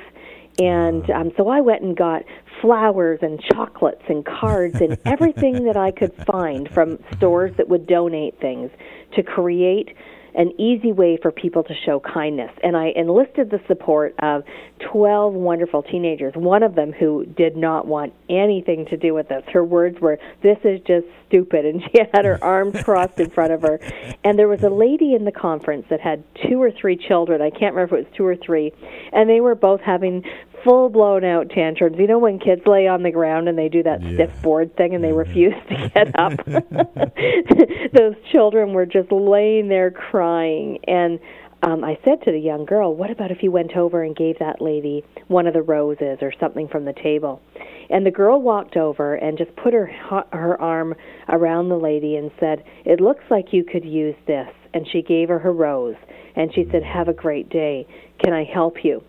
[0.59, 2.23] And um, so I went and got
[2.61, 7.87] flowers and chocolates and cards and everything that I could find from stores that would
[7.87, 8.71] donate things
[9.15, 9.97] to create
[10.35, 12.51] an easy way for people to show kindness.
[12.63, 14.45] And I enlisted the support of
[14.91, 19.43] 12 wonderful teenagers, one of them who did not want anything to do with this.
[19.53, 21.65] Her words were, This is just stupid.
[21.73, 23.79] And she had her arms crossed in front of her.
[24.25, 27.41] And there was a lady in the conference that had two or three children.
[27.41, 28.73] I can't remember if it was two or three.
[29.13, 30.25] And they were both having
[30.65, 31.97] full blown out tantrums.
[31.99, 34.15] You know when kids lay on the ground and they do that yeah.
[34.15, 36.33] stiff board thing and they refuse to get up.
[37.93, 41.19] Those children were just laying there crying and
[41.65, 44.41] um, I said to the young girl, "What about if you went over and gave
[44.41, 47.41] that lady one of the roses or something from the table?"
[47.89, 49.87] And the girl walked over and just put her
[50.33, 50.97] her arm
[51.29, 55.29] around the lady and said, "It looks like you could use this." And she gave
[55.29, 55.95] her her rose
[56.35, 57.87] and she said, "Have a great day.
[58.19, 59.05] Can I help you?"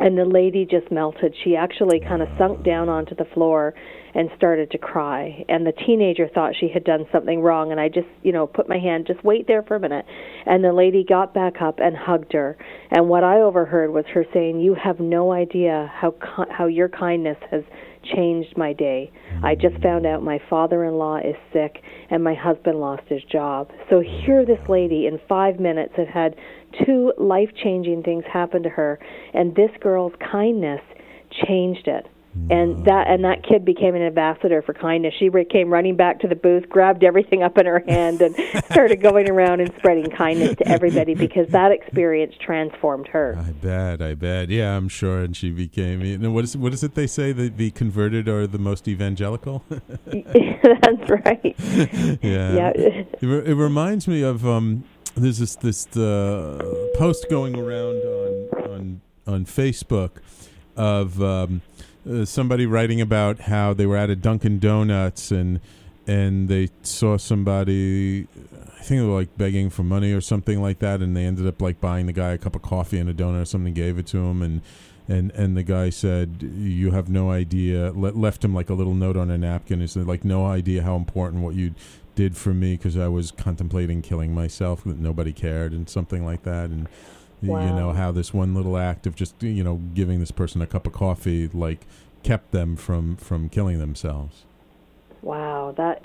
[0.00, 1.34] And the lady just melted.
[1.44, 3.74] She actually kind of sunk down onto the floor
[4.14, 5.44] and started to cry.
[5.48, 7.70] And the teenager thought she had done something wrong.
[7.70, 10.04] And I just, you know, put my hand, just wait there for a minute.
[10.46, 12.56] And the lady got back up and hugged her.
[12.90, 16.14] And what I overheard was her saying, "You have no idea how
[16.50, 17.62] how your kindness has
[18.02, 19.10] changed my day.
[19.42, 23.70] I just found out my father-in-law is sick and my husband lost his job.
[23.90, 26.36] So here this lady in 5 minutes had had
[26.86, 28.98] two life changing things happen to her,
[29.34, 30.80] and this girl's kindness
[31.46, 32.06] changed it.
[32.48, 35.14] And that and that kid became an ambassador for kindness.
[35.18, 38.36] She came running back to the booth, grabbed everything up in her hand, and
[38.70, 43.36] started going around and spreading kindness to everybody because that experience transformed her.
[43.36, 44.48] I bet, I bet.
[44.48, 45.20] Yeah, I'm sure.
[45.22, 46.02] And she became.
[46.02, 48.86] You know, what is what is it they say that the converted are the most
[48.86, 49.64] evangelical?
[49.68, 51.56] That's right.
[52.22, 52.54] yeah.
[52.54, 52.72] Yeah.
[52.74, 54.84] It, it reminds me of um,
[55.16, 56.62] there's this this uh,
[56.96, 60.18] post going around on on on Facebook
[60.76, 61.62] of um,
[62.08, 65.60] uh, somebody writing about how they were at a Dunkin' Donuts and
[66.06, 68.26] and they saw somebody
[68.78, 71.46] I think they were like begging for money or something like that and they ended
[71.46, 73.98] up like buying the guy a cup of coffee and a donut or something gave
[73.98, 74.62] it to him and
[75.08, 78.94] and and the guy said you have no idea le- left him like a little
[78.94, 81.74] note on a napkin and said like no idea how important what you
[82.14, 86.42] did for me because I was contemplating killing myself that nobody cared and something like
[86.44, 86.88] that and
[87.42, 90.60] y- you know how this one little act of just you know giving this person
[90.62, 91.86] a cup of coffee like
[92.22, 94.44] kept them from from killing themselves.
[95.22, 96.04] Wow, that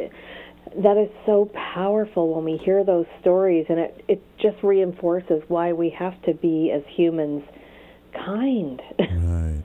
[0.78, 5.74] that is so powerful when we hear those stories, and it it just reinforces why
[5.74, 7.44] we have to be as humans
[8.14, 8.82] kind.
[9.00, 9.64] right.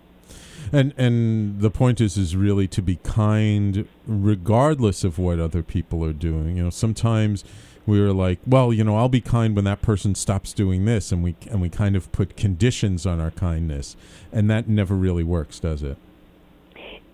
[0.72, 6.04] And and the point is is really to be kind regardless of what other people
[6.04, 6.56] are doing.
[6.56, 7.44] You know sometimes
[7.86, 11.22] we're like well you know i'll be kind when that person stops doing this and
[11.22, 13.96] we and we kind of put conditions on our kindness
[14.32, 15.96] and that never really works does it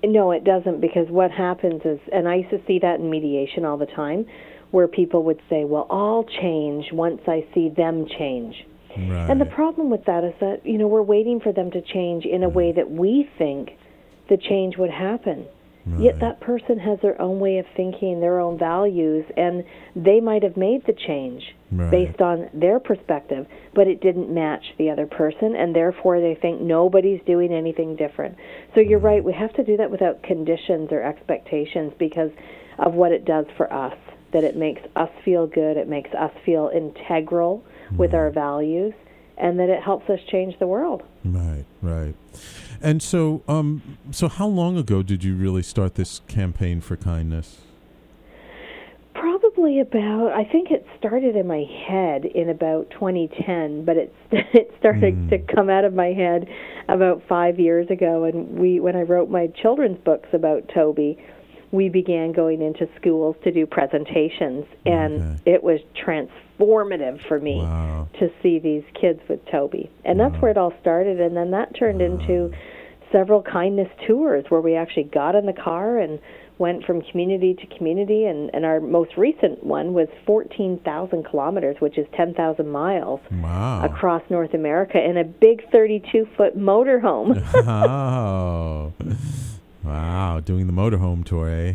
[0.04, 3.64] No, it doesn't because what happens is, and I used to see that in mediation
[3.64, 4.26] all the time,
[4.70, 9.46] where people would say, "Well, I'll change once I see them change." right And the
[9.46, 12.48] problem with that is that, you know, we're waiting for them to change in a
[12.48, 12.76] way mm-hmm.
[12.76, 13.72] that we think
[14.28, 15.46] the change would happen.
[15.86, 19.64] Yet that person has their own way of thinking, their own values, and
[19.94, 21.90] they might have made the change Right.
[21.90, 26.60] based on their perspective, but it didn't match the other person, and therefore they think
[26.60, 28.36] nobody's doing anything different.
[28.74, 29.06] So you're mm-hmm.
[29.06, 32.30] right, we have to do that without conditions or expectations because
[32.78, 33.96] of what it does for us.
[34.32, 37.64] That it makes us feel good, it makes us feel integral
[37.96, 38.16] with mm-hmm.
[38.16, 38.94] our values,
[39.36, 41.02] and that it helps us change the world.
[41.24, 42.14] Right, right.
[42.82, 47.60] And so, um, so how long ago did you really start this campaign for kindness?
[49.14, 54.74] Probably about I think it started in my head in about 2010, but it it
[54.78, 56.46] started to come out of my head
[56.88, 61.18] about 5 years ago and we when I wrote my children's books about Toby,
[61.72, 65.52] we began going into schools to do presentations and Okay.
[65.52, 68.08] it was transformative for me Wow.
[68.18, 69.90] to see these kids with Toby.
[70.04, 72.50] And that's where it all started and then that turned into
[73.12, 76.18] several kindness tours where we actually got in the car and
[76.58, 81.98] went from community to community and, and our most recent one was 14,000 kilometers which
[81.98, 83.84] is 10,000 miles Wow.
[83.84, 87.42] across North America in a big 32 foot motorhome.
[87.66, 88.92] wow.
[89.84, 90.40] Wow.
[90.40, 91.74] Doing the motorhome tour, eh?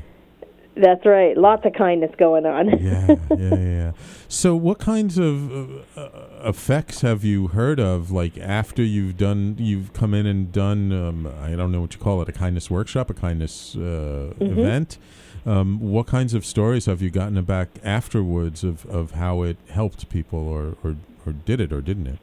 [0.76, 1.38] That's right.
[1.38, 2.70] Lots of kindness going on.
[2.80, 3.92] Yeah, yeah, yeah.
[4.28, 6.10] So, what kinds of uh,
[6.46, 8.12] effects have you heard of?
[8.12, 10.92] Like after you've done, you've come in and done.
[10.92, 14.98] Um, I don't know what you call it, a kindness workshop, a kindness uh, event.
[15.46, 20.08] Um, what kinds of stories have you gotten back afterwards of, of how it helped
[20.10, 20.96] people, or, or
[21.26, 22.20] or did it or didn't it?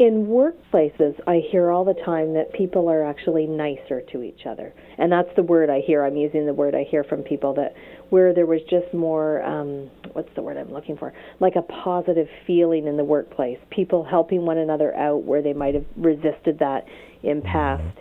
[0.00, 4.72] In workplaces, I hear all the time that people are actually nicer to each other,
[4.96, 6.02] and that's the word I hear.
[6.04, 7.74] I'm using the word I hear from people that
[8.08, 9.42] where there was just more.
[9.42, 11.12] Um, what's the word I'm looking for?
[11.38, 13.58] Like a positive feeling in the workplace.
[13.68, 16.86] People helping one another out where they might have resisted that
[17.22, 17.98] in past.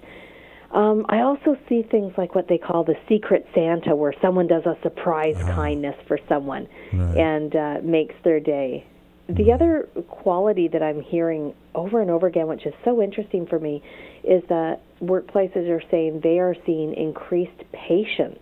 [0.73, 4.65] Um, I also see things like what they call the secret Santa, where someone does
[4.65, 7.17] a surprise kindness for someone Right.
[7.17, 8.85] and uh, makes their day.
[9.29, 13.59] The other quality that I'm hearing over and over again, which is so interesting for
[13.59, 13.83] me,
[14.23, 18.39] is that workplaces are saying they are seeing increased patience.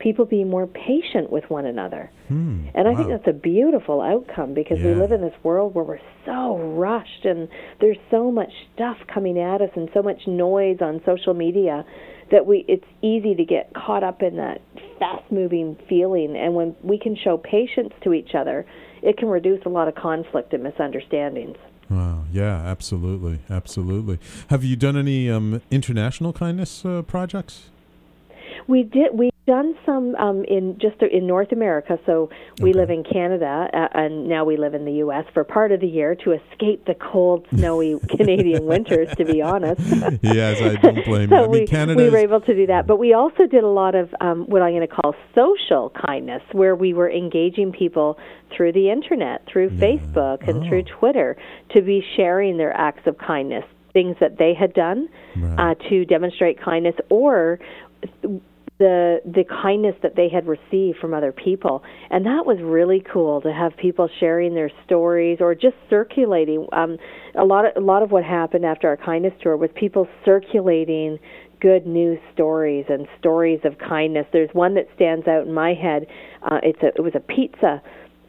[0.00, 2.10] People being more patient with one another.
[2.28, 2.66] Hmm.
[2.74, 5.98] And I think that's a beautiful outcome because we live in this world where we're
[6.26, 7.48] so rushed and
[7.80, 11.84] there's so much stuff coming at us and so much noise on social media
[12.30, 14.60] that we it's easy to get caught up in that
[14.98, 18.66] fast moving feeling and when we can show patience to each other,
[19.04, 21.56] it can reduce a lot of conflict and misunderstandings.
[21.90, 22.24] Wow.
[22.32, 22.56] Yeah.
[22.64, 23.40] Absolutely.
[23.50, 24.18] Absolutely.
[24.48, 27.70] Have you done any um, international kindness uh, projects?
[28.66, 29.10] We did.
[29.12, 31.98] We've done some um, in just in North America.
[32.06, 32.78] So we Okay.
[32.78, 35.24] live in Canada, uh, and now we live in the U.S.
[35.34, 39.08] for part of the year to escape the cold, snowy Canadian winters.
[39.18, 39.80] To be honest,
[40.22, 41.36] yes, I don't blame you.
[41.36, 42.02] so I mean, we, Canada.
[42.02, 42.86] we were able to do that.
[42.86, 46.42] But we also did a lot of um, what I'm going to call social kindness,
[46.52, 48.16] where we were engaging people
[48.56, 50.68] through the internet, through Facebook, and Oh.
[50.68, 51.36] through Twitter
[51.74, 55.70] to be sharing their acts of kindness things that they had done Right.
[55.70, 57.60] uh, to demonstrate kindness, or
[58.78, 63.40] the the kindness that they had received from other people, and that was really cool
[63.42, 66.66] to have people sharing their stories or just circulating.
[66.72, 66.98] Um,
[67.36, 71.18] a lot of a lot of what happened after our kindness tour was people circulating
[71.60, 74.26] good news stories and stories of kindness.
[74.32, 76.06] There's one that stands out in my head.
[76.42, 77.80] Uh, it's a it was a pizza,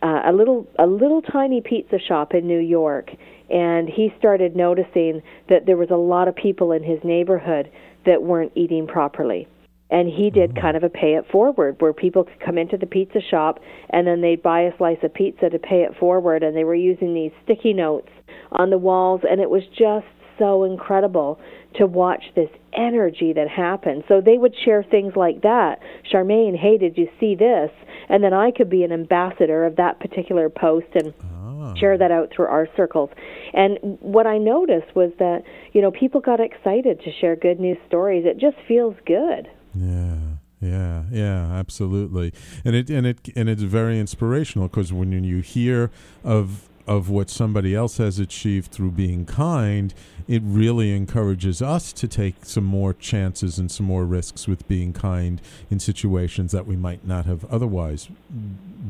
[0.04, 3.10] uh, a little a little tiny pizza shop in New York,
[3.50, 7.72] and he started noticing that there was a lot of people in his neighborhood
[8.06, 9.48] that weren't eating properly.
[9.90, 10.62] And he did mm-hmm.
[10.62, 13.60] kind of a pay it forward where people could come into the pizza shop
[13.92, 16.76] and then they'd buy a slice of pizza to pay it forward and they were
[16.76, 18.10] using these sticky notes
[18.52, 20.08] on the walls and it was just
[20.38, 21.40] so incredible
[21.78, 24.04] to watch this energy that happened.
[24.08, 25.80] So they would share things like that.
[26.12, 27.70] Charmaine, hey, did you see this?
[28.10, 31.74] And then I could be an ambassador of that particular post and oh.
[31.78, 33.10] share that out through our circles.
[33.54, 37.78] And what I noticed was that, you know, people got excited to share good news
[37.88, 38.26] stories.
[38.26, 39.50] It just feels good.
[39.76, 40.18] Yeah,
[40.62, 42.34] yeah, yeah, absolutely.
[42.64, 45.92] And it and it and it's very inspirational because when you hear
[46.24, 49.94] of of what somebody else has achieved through being kind,
[50.28, 54.94] it really encourages us to take some more chances and some more risks with being
[54.94, 58.08] kind in situations that we might not have otherwise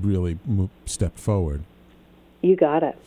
[0.02, 0.38] really
[0.86, 1.64] stepped forward.
[2.42, 2.98] You got it.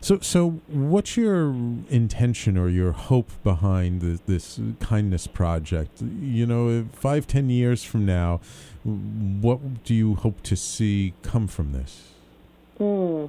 [0.00, 1.48] So, so what's your
[1.88, 6.00] intention or your hope behind the, this kindness project?
[6.00, 8.40] You know, five, ten years from now,
[8.84, 12.12] what do you hope to see come from this?
[12.78, 13.26] Hmm.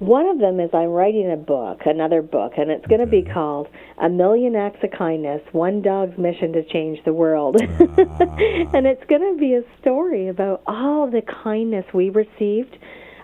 [0.00, 3.22] One of them is I'm writing a book, another book, and it's going to be
[3.22, 7.60] called A Million Acts of Kindness One Dog's Mission to Change the World.
[7.60, 12.78] and it's going to be a story about all the kindness we received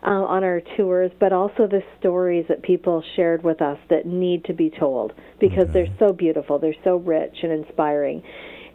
[0.07, 4.45] uh, on our tours, but also the stories that people shared with us that need
[4.45, 8.23] to be told because they're so beautiful, they're so rich and inspiring.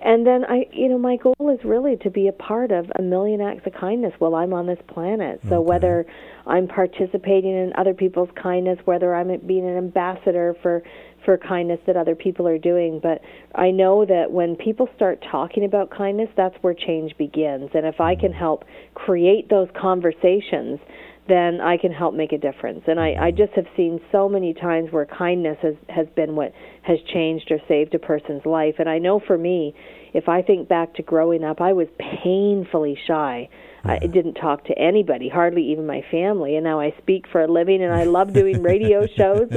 [0.04, 3.04] And then I, you know, my goal is really to be a part of a
[3.04, 5.40] million acts of kindness while I'm on this planet.
[5.48, 5.68] So Okay.
[5.68, 6.06] whether
[6.48, 10.82] I'm participating in other people's kindness, whether I'm being an ambassador for
[11.24, 13.22] for kindness that other people are doing, but
[13.54, 17.70] I know that when people start talking about kindness, that's where change begins.
[17.76, 18.64] And if I can help
[18.96, 20.80] create those conversations,
[21.28, 22.82] then I can help make a difference.
[22.88, 23.38] And I, I mm-hmm.
[23.38, 26.52] just have seen so many times where kindness has, has been what
[26.84, 28.76] has changed or saved a person's life.
[28.80, 29.76] And I know for me,
[30.14, 31.88] if I think back to growing up, I was
[32.24, 33.50] painfully shy.
[33.84, 37.52] I didn't talk to anybody, hardly even my family, and now I speak for a
[37.52, 39.50] living and I love doing radio shows.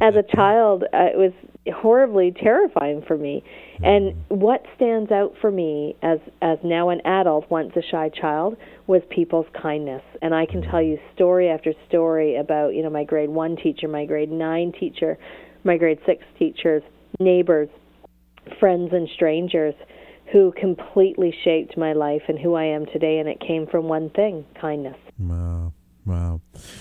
[0.00, 1.32] As a child, uh, it was
[1.74, 3.42] horribly terrifying for me.
[3.82, 8.56] And what stands out for me as as now an adult, once a shy child,
[8.86, 10.02] was people's kindness.
[10.22, 13.86] And I can tell you story after story about, you know, my grade 1 teacher,
[13.86, 15.18] my grade 9 teacher,
[15.64, 16.82] my grade 6 teachers,
[17.20, 17.68] neighbors,
[18.58, 19.74] friends and strangers
[20.32, 24.10] who completely shaped my life and who I am today and it came from one
[24.10, 24.96] thing, kindness.
[25.18, 25.72] Wow.
[26.08, 26.40] Wow.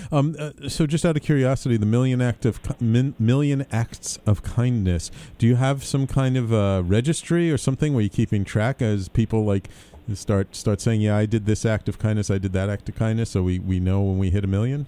[0.10, 4.41] Um, uh, so, just out of curiosity, the million act of min, million acts of
[4.41, 5.12] kindness.
[5.38, 9.10] Do you have some kind of uh, registry or something where you're keeping track as
[9.10, 9.68] people like
[10.14, 12.95] start start saying, "Yeah, I did this act of kindness, I did that act of
[12.95, 14.86] kindness," so we, we know when we hit a million.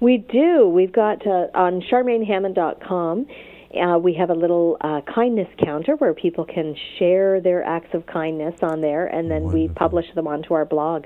[0.00, 0.68] We do.
[0.68, 3.26] We've got uh, on CharmaineHammond.com.
[3.74, 8.04] Uh, we have a little uh, kindness counter where people can share their acts of
[8.06, 11.04] kindness on there, and then we publish them onto our blog.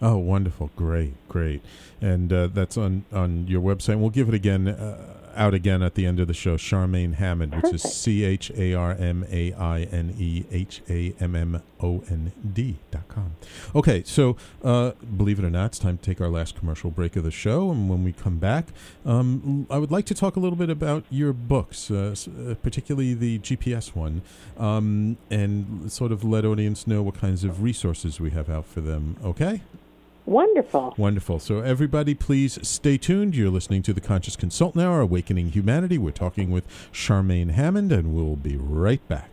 [0.00, 0.70] Oh, wonderful!
[0.76, 1.62] Great, great,
[2.00, 3.98] and uh, that's on on your website.
[3.98, 6.56] We'll give it again uh, out again at the end of the show.
[6.56, 11.14] Charmaine Hammond, which is C H A R M A I N E H A
[11.20, 13.36] M M O N D dot com.
[13.74, 17.16] Okay, so uh, believe it or not, it's time to take our last commercial break
[17.16, 18.68] of the show, and when we come back,
[19.04, 22.14] um, I would like to talk a little bit about your books, uh,
[22.48, 24.22] uh, particularly the GPS one,
[24.58, 28.80] um, and sort of let audience know what kinds of resources we have out for
[28.80, 29.16] them.
[29.24, 29.60] Okay.
[30.26, 30.94] Wonderful.
[30.98, 31.38] Wonderful.
[31.38, 33.36] So, everybody, please stay tuned.
[33.36, 35.98] You're listening to the Conscious Consultant Hour, Awakening Humanity.
[35.98, 39.30] We're talking with Charmaine Hammond, and we'll be right back.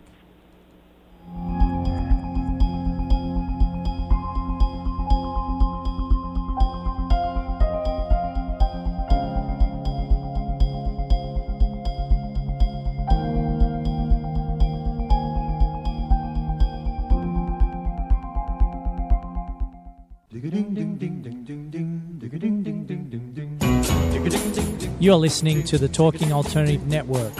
[25.03, 27.33] You're listening to the Talking Alternative Network.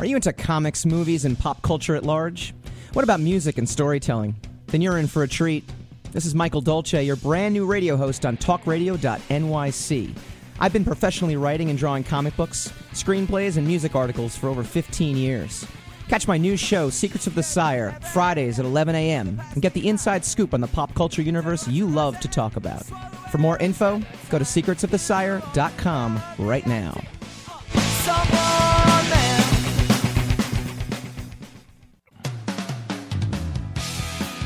[0.00, 2.56] Are you into comics, movies, and pop culture at large?
[2.92, 4.34] What about music and storytelling?
[4.66, 5.62] Then you're in for a treat.
[6.10, 10.16] This is Michael Dolce, your brand new radio host on talkradio.nyc.
[10.60, 15.16] I've been professionally writing and drawing comic books, screenplays, and music articles for over 15
[15.16, 15.66] years.
[16.08, 19.86] Catch my new show, Secrets of the Sire, Fridays at 11 a.m., and get the
[19.86, 22.84] inside scoop on the pop culture universe you love to talk about.
[23.30, 24.00] For more info,
[24.30, 27.00] go to secretsofthesire.com right now.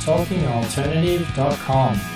[0.02, 2.11] TalkingAlternative.com.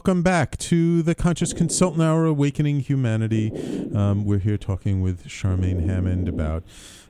[0.00, 3.52] welcome back to the Conscious Consultant Hour, Awakening Humanity.
[3.94, 6.62] Um, we're here talking with Charmaine Hammond about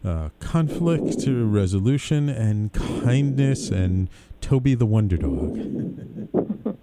[0.05, 4.09] uh, conflict resolution and kindness and
[4.41, 5.57] Toby the Wonder Dog.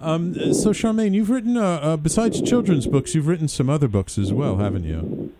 [0.00, 4.16] um, so, Charmaine, you've written, uh, uh, besides children's books, you've written some other books
[4.16, 5.32] as well, haven't you?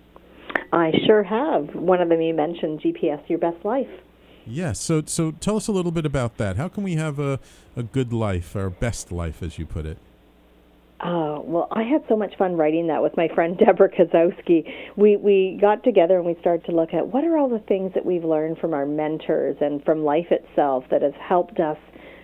[0.73, 1.73] I sure have.
[1.73, 3.87] One of them you mentioned, GPS Your Best Life.
[4.47, 4.81] Yes.
[4.81, 6.57] So, so tell us a little bit about that.
[6.57, 7.41] How can we have a,
[7.77, 9.99] a good life, our best life, as you put it?
[11.01, 14.65] Oh, well, I had so much fun writing that with my friend Deborah Kasowski.
[14.97, 17.93] We we got together and we started to look at what are all the things
[17.95, 21.79] that we've learned from our mentors and from life itself that has helped us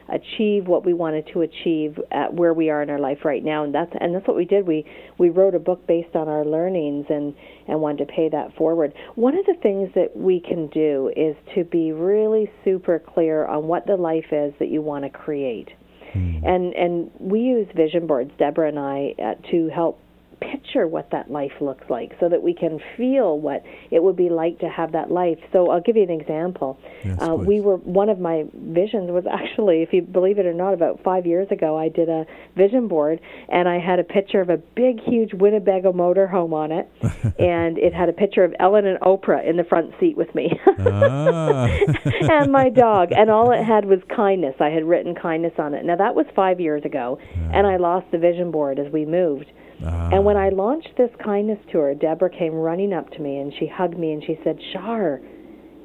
[0.09, 3.63] achieve what we wanted to achieve at where we are in our life right now
[3.63, 4.85] and that's and that's what we did we
[5.19, 7.35] we wrote a book based on our learnings and
[7.71, 8.93] and wanted to pay that forward.
[9.15, 13.69] One of the things that we can do is to be really super clear on
[13.69, 15.69] what the life is that you want to create
[16.15, 20.01] and and we use vision boards deborah and i uh, to help
[20.41, 24.29] picture what that life looks like so that we can feel what it would be
[24.29, 25.39] like to have that life.
[25.53, 26.79] So I'll give you an example.
[27.05, 30.55] Yes, uh, we were one of my visions was actually, if you believe it or
[30.55, 32.27] not, about five years ago, I did a
[32.57, 36.89] vision board and I had a picture of a big, huge Winnebago motorhome on it,
[37.39, 40.51] and it had a picture of Ellen and Oprah in the front seat with me.
[40.79, 41.67] Ah.
[42.05, 44.55] and my dog, and all it had was kindness.
[44.61, 45.85] I had written kindness on it.
[45.85, 47.19] Now that was five years ago,
[47.53, 49.47] and I lost the vision board as we moved.
[49.85, 50.11] Ah.
[50.13, 53.67] And when I launched this kindness tour, Deborah came running up to me and she
[53.67, 55.21] hugged me and she said, "Shar,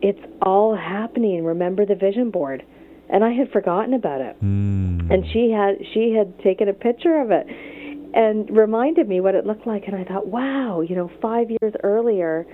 [0.01, 1.43] it's all happening.
[1.45, 2.63] Remember the vision board."
[3.09, 4.35] And I had forgotten about it.
[4.43, 5.11] Mm.
[5.11, 7.45] And she had she had taken a picture of it
[8.13, 11.73] and reminded me what it looked like and I thought, "Wow, you know, 5 years
[11.83, 12.47] earlier,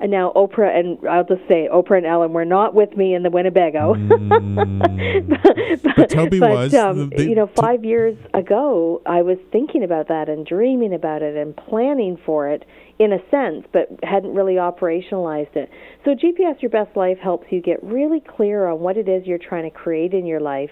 [0.00, 3.22] and now Oprah and I'll just say Oprah and Ellen were not with me in
[3.22, 3.94] the Winnebago.
[5.28, 6.74] but, But Toby but, was.
[6.74, 11.22] Um, They- you know, five years ago, I was thinking about that and dreaming about
[11.22, 12.64] it and planning for it
[12.98, 15.70] in a sense, but hadn't really operationalized it.
[16.04, 19.38] So GPS Your Best Life helps you get really clear on what it is you're
[19.38, 20.70] trying to create in your life.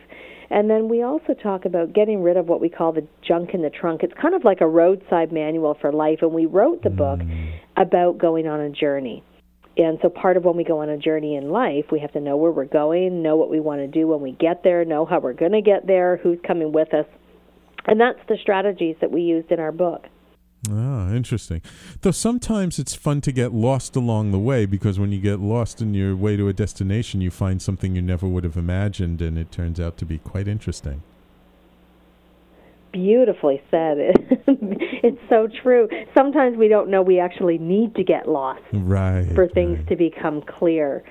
[0.50, 3.62] And then we also talk about getting rid of what we call the junk in
[3.62, 4.02] the trunk.
[4.02, 6.18] It's kind of like a roadside manual for life.
[6.22, 7.58] And we wrote the book mm.
[7.76, 9.24] about going on a journey.
[9.76, 12.20] And so part of when we go on a journey in life, we have to
[12.20, 15.04] know where we're going, know what we want to do when we get there, know
[15.04, 17.04] how we're going to get there, who's coming with us.
[17.86, 20.04] And that's the strategies that we used in our book.
[20.70, 21.60] Ah, interesting.
[22.02, 25.80] Though sometimes it's fun to get lost along the way because when you get lost
[25.80, 29.38] in your way to a destination, you find something you never would have imagined, and
[29.38, 31.02] it turns out to be quite interesting.
[32.92, 33.98] Beautifully said.
[34.48, 35.88] it's so true.
[36.14, 39.28] Sometimes we don't know we actually need to get lost Right.
[39.34, 39.88] for things right.
[39.88, 41.04] to become clear.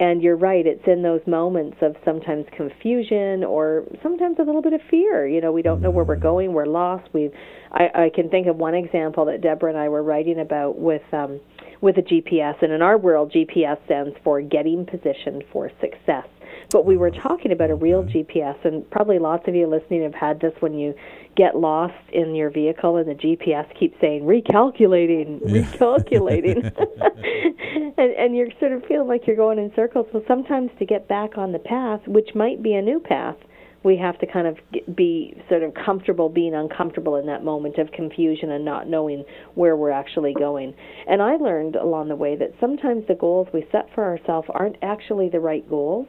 [0.00, 4.72] And you're right, it's in those moments of sometimes confusion or sometimes a little bit
[4.72, 5.28] of fear.
[5.28, 7.06] You know, we don't know where we're going, we're lost.
[7.12, 7.32] We've
[7.70, 11.02] I, I can think of one example that Deborah and I were writing about with
[11.12, 11.38] um
[11.82, 16.26] with a GPS and in our world GPS stands for getting positioned for success.
[16.70, 17.26] But we were mm-hmm.
[17.26, 20.74] talking about a real GPS and probably lots of you listening have had this when
[20.74, 20.94] you
[21.36, 26.64] get lost in your vehicle and the GPS keeps saying recalculating, recalculating.
[27.98, 30.06] and, and you're sort of feeling like you're going in circles.
[30.12, 33.36] So sometimes to get back on the path, which might be a new path,
[33.82, 34.58] we have to kind of
[34.94, 39.74] be sort of comfortable being uncomfortable in that moment of confusion and not knowing where
[39.74, 40.74] we're actually going.
[41.08, 44.76] And I learned along the way that sometimes the goals we set for ourselves aren't
[44.82, 46.06] actually the right goals.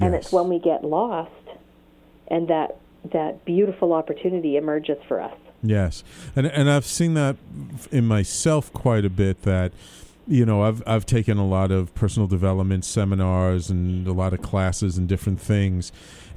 [0.00, 1.30] And it's when we get lost
[2.28, 2.76] and that
[3.12, 5.36] that beautiful opportunity emerges for us.
[5.62, 7.36] Yes, and and I've seen that
[7.90, 9.42] in myself quite a bit.
[9.42, 9.72] That
[10.26, 14.42] you know, I've I've taken a lot of personal development seminars and a lot of
[14.42, 15.92] classes and different things.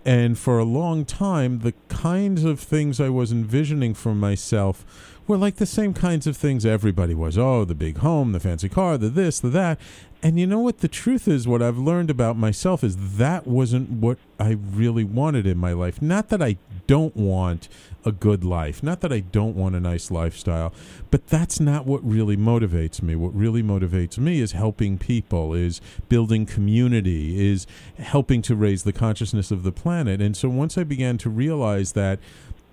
[0.08, 4.86] And for a long time, the kinds of things I was envisioning for myself
[5.28, 7.38] were like the same kinds of things everybody was.
[7.38, 9.78] Oh, the big home, the fancy car, the this, the that.
[10.24, 10.80] And you know what?
[10.80, 15.46] The truth is, what I've learned about myself is that wasn't what I really wanted
[15.46, 16.02] in my life.
[16.02, 16.56] Not that I
[16.88, 17.68] don't want
[18.06, 20.74] a good life, not that I don't want a nice lifestyle,
[21.12, 23.16] but that's not what really motivates me.
[23.16, 28.94] What really motivates me is helping people, is building community, is helping to raise the
[28.94, 29.97] consciousness of the planet.
[30.06, 32.20] And so once I began to realize that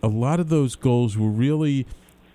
[0.03, 1.87] a lot of those goals were really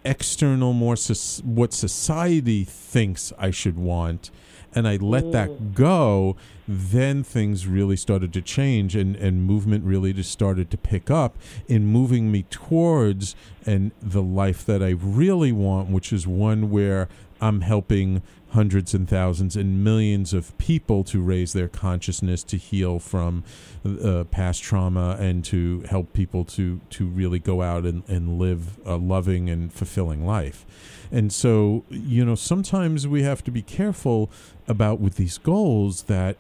[0.04, 4.32] external, more soc- what society thinks I should want,
[4.74, 5.74] and I let that mm.
[5.74, 6.36] go,
[6.68, 11.38] then things really started to change and, and movement really just started to pick up
[11.68, 13.36] in moving me towards
[13.66, 17.08] and the life that I really want, which is one where
[17.42, 18.22] I'm helping
[18.52, 23.43] hundreds and thousands and millions of people to raise their consciousness to heal from
[23.86, 28.80] uh, past trauma and to help people to to really go out and, and live
[28.86, 30.66] a loving and fulfilling life.
[31.12, 34.30] And so you know sometimes we have to be careful
[34.68, 36.38] about with these goals that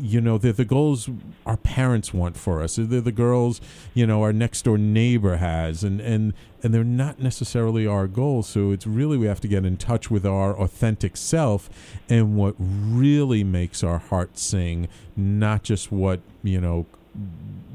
[0.00, 1.10] you know they're the goals
[1.44, 2.76] our parents want for us.
[2.76, 3.60] They're the girls
[3.94, 5.84] you know our next door neighbor has.
[5.84, 6.32] And and
[6.62, 10.10] and they're not necessarily our goals so it's really we have to get in touch
[10.10, 11.68] with our authentic self
[12.08, 16.86] and what really makes our heart sing not just what you know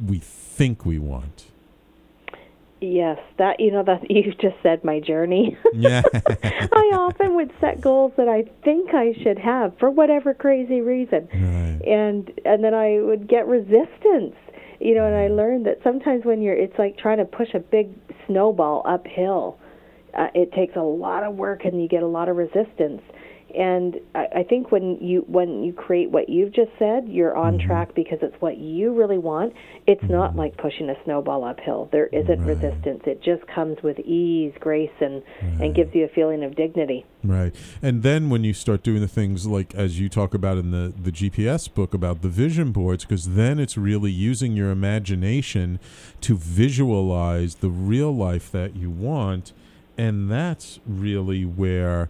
[0.05, 1.45] we think we want
[2.85, 5.57] Yes, that you know that you just said my journey.
[5.73, 6.01] yeah
[6.43, 11.29] I often would set goals that I think I should have for whatever crazy reason.
[11.33, 14.35] right And and then I would get resistance.
[14.83, 17.59] You know, and I learned that sometimes when you're it's like trying to push a
[17.59, 17.87] big
[18.27, 19.57] snowball uphill.
[20.13, 23.01] Uh, it takes a lot of work and you get a lot of resistance.
[23.55, 27.57] And I, I think when you when you create what you've just said, you're on
[27.57, 27.67] mm-hmm.
[27.67, 29.53] track because it's what you really want.
[29.87, 30.39] It's not mm-hmm.
[30.39, 31.89] like pushing a snowball uphill.
[31.91, 33.03] There isn't resistance.
[33.05, 35.21] It just comes with ease, grace, and
[35.61, 37.05] and gives you a feeling of dignity.
[37.23, 37.55] Right.
[37.81, 40.93] And then when you start doing the things like as you talk about in the
[40.95, 45.79] the GPS book about the vision boards because then it's really using your imagination
[46.21, 49.53] to visualize the real life that you want
[49.97, 52.09] and that's really where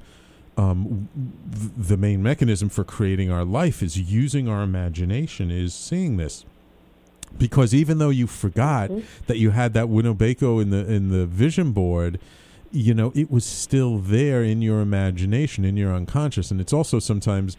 [0.58, 1.08] um,
[1.52, 6.46] th- the main mechanism for creating our life is using our imagination is seeing this
[7.38, 8.92] because even though you forgot
[9.28, 12.20] that you had that Winnebago in the in the vision board,
[12.72, 17.00] you know it was still there in your imagination, in your unconscious, and it's also
[17.00, 17.58] sometimes.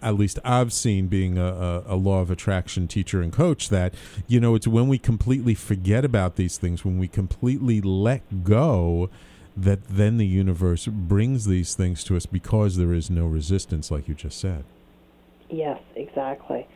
[0.00, 3.92] At least I've seen being a, a, a law of attraction teacher and coach that,
[4.28, 9.10] you know, it's when we completely forget about these things, when we completely let go,
[9.56, 14.08] that then the universe brings these things to us because there is no resistance, like
[14.08, 14.64] you just said.
[15.48, 16.66] Yes, exactly.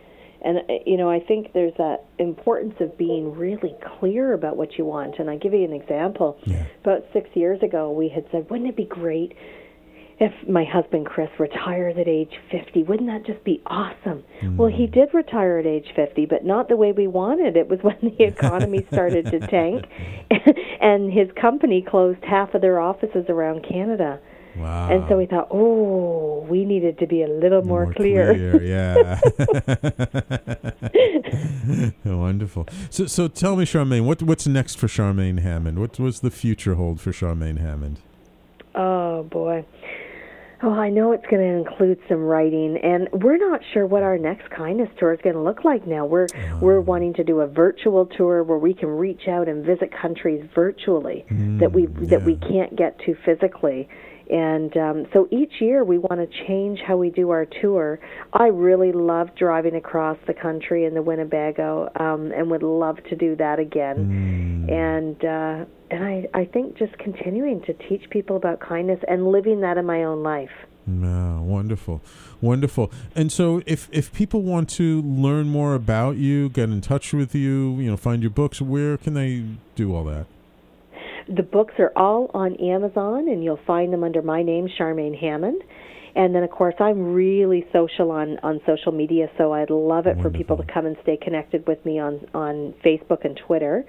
[0.43, 4.77] And uh, you know, I think there's that importance of being really clear about what
[4.77, 5.18] you want.
[5.18, 6.39] And I give you an example.
[6.45, 6.66] Yeah.
[6.83, 9.37] About six years ago, we had said, "Wouldn't it be great
[10.20, 12.84] if my husband Chris retires at age 50?
[12.84, 14.56] Wouldn't that just be awesome?" Hmm.
[14.56, 17.56] Well, he did retire at age 50, but not the way we wanted.
[17.56, 19.86] It was when the economy started to tank,
[20.80, 24.20] and his company closed half of their offices around Canada.
[24.56, 24.88] Wow.
[24.88, 28.62] And so we thought, oh, we needed to be a little more, clear.
[28.62, 29.20] yeah.
[32.04, 32.66] Wonderful.
[32.90, 35.78] So, so tell me, Charmaine, what what's next for Charmaine Hammond?
[35.78, 37.98] What was the future hold for Charmaine Hammond?
[38.74, 39.64] Oh boy.
[40.64, 44.16] Oh, I know it's going to include some writing, and we're not sure what our
[44.16, 45.86] next kindness tour is going to look like.
[45.86, 46.26] Now we're
[46.58, 46.86] we're mm.
[46.86, 51.26] wanting to do a virtual tour where we can reach out and visit countries virtually
[51.60, 53.90] that we that we can't get to physically.
[54.31, 58.01] And um, so each year we want to change how we do our tour.
[58.33, 63.16] I really love driving across the country in the Winnebago, um, and would love to
[63.16, 64.66] do that again.
[64.68, 69.61] And uh, and I, I think just continuing to teach people about kindness and living
[69.61, 70.51] that in my own life.
[70.87, 72.03] No, wonderful,
[72.41, 72.91] wonderful.
[73.14, 77.35] And so, if if people want to learn more about you, get in touch with
[77.35, 79.45] you, you know, find your books, where can they
[79.77, 80.27] do all that?
[81.29, 85.62] The books are all on Amazon, and you'll find them under my name, Charmaine Hammond.
[86.16, 90.20] And then, of course, I'm really social on, on social media, so I'd love it
[90.20, 93.85] for people to come and stay connected with me on, on Facebook and Twitter.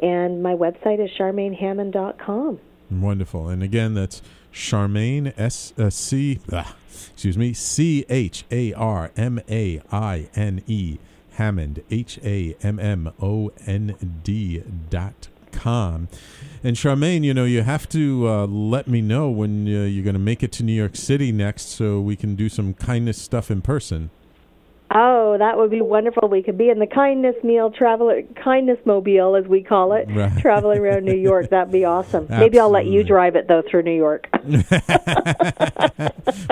[0.00, 2.60] And my website is charmainehammond.com.
[2.90, 3.48] Wonderful.
[3.48, 4.22] And again, that's
[4.52, 6.38] Charmaine S uh, C.
[6.52, 6.76] ah,
[7.12, 10.98] excuse me, C H A R M A I N E
[11.32, 15.28] Hammond H A M M O N D dot
[16.62, 20.14] And Charmaine, you know, you have to uh, let me know when uh, you're going
[20.14, 23.50] to make it to New York City next so we can do some kindness stuff
[23.50, 24.10] in person.
[24.96, 26.28] Oh, that would be wonderful.
[26.28, 30.30] We could be in the kindness meal travel kindness mobile as we call it, Right.
[30.38, 31.50] traveling around New York.
[31.50, 32.26] That'd be awesome.
[32.30, 34.28] Maybe I'll let you drive it though through New York.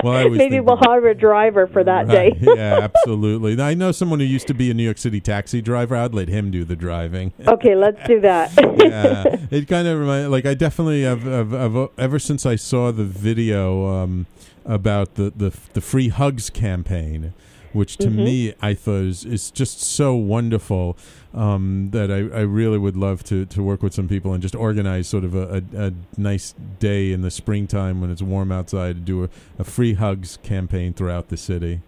[0.03, 2.33] Well, I Maybe we'll hire a driver for that Right.
[2.39, 2.53] day.
[2.55, 3.61] yeah, absolutely.
[3.61, 5.95] I know someone who used to be a New York City taxi driver.
[5.95, 7.31] I'd let him do the driving.
[7.47, 8.51] okay, let's do that.
[8.79, 12.91] yeah, it kind of remind like I definitely have, have, have ever since I saw
[12.91, 14.25] the video um,
[14.65, 17.33] about the, the the free hugs campaign,
[17.73, 18.15] which to Mhm.
[18.15, 20.97] me I thought is, is just so wonderful
[21.33, 24.55] um, that I, I really would love to, to work with some people and just
[24.55, 28.95] organize sort of a, a, a nice day in the springtime when it's warm outside
[28.95, 31.81] to do a, a free hugs campaign throughout the city.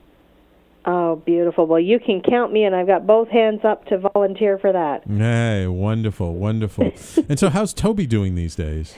[0.86, 1.66] oh, beautiful.
[1.66, 5.04] Well, you can count me, and I've got both hands up to volunteer for that.
[5.08, 6.92] Hey, wonderful, wonderful.
[7.30, 8.96] and so, how's Toby doing these days?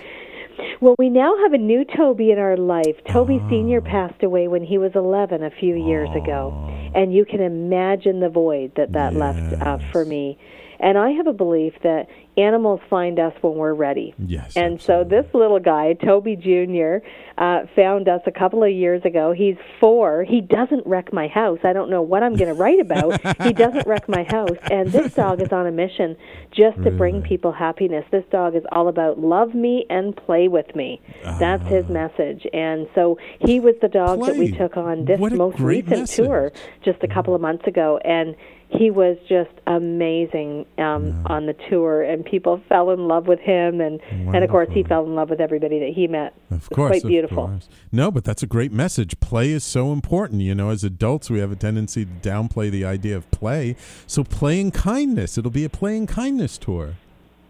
[0.79, 2.95] Well, we now have a new Toby in our life.
[3.11, 3.49] Toby Ah.
[3.49, 3.81] Sr.
[3.81, 6.53] passed away when he was 11 a few years ago.
[6.93, 10.37] And you can imagine the void that that left uh, for me.
[10.79, 12.07] And I have a belief that
[12.37, 14.13] animals find us when we're ready.
[14.19, 14.55] Yes.
[14.55, 17.05] And so this little guy, Toby Jr.,
[17.37, 19.31] uh, found us a couple of years ago.
[19.31, 20.23] He's four.
[20.23, 21.59] He doesn't wreck my house.
[21.63, 23.19] I don't know what I'm going to write about.
[23.43, 24.57] he doesn't wreck my house.
[24.69, 26.15] And this dog is on a mission
[26.51, 28.05] just to bring people happiness.
[28.11, 31.01] This dog is all about love me and play with me.
[31.23, 32.45] That's his message.
[32.53, 36.25] And so he was the dog that we took on this most recent message.
[36.25, 36.51] tour
[36.83, 37.99] just a couple of months ago.
[38.03, 38.35] And
[38.69, 43.79] he was just amazing um, on the tour, and people fell in love with him,
[43.79, 46.33] and and of course he fell in love with everybody that he met.
[46.51, 47.47] Of course, quite beautiful.
[47.47, 47.69] course.
[47.91, 49.19] No, but that's a great message.
[49.19, 50.41] Play is so important.
[50.41, 53.75] You know, as adults, we have a tendency to downplay the idea of play.
[54.05, 55.37] So, playing kindness.
[55.37, 56.95] It'll be a playing kindness tour.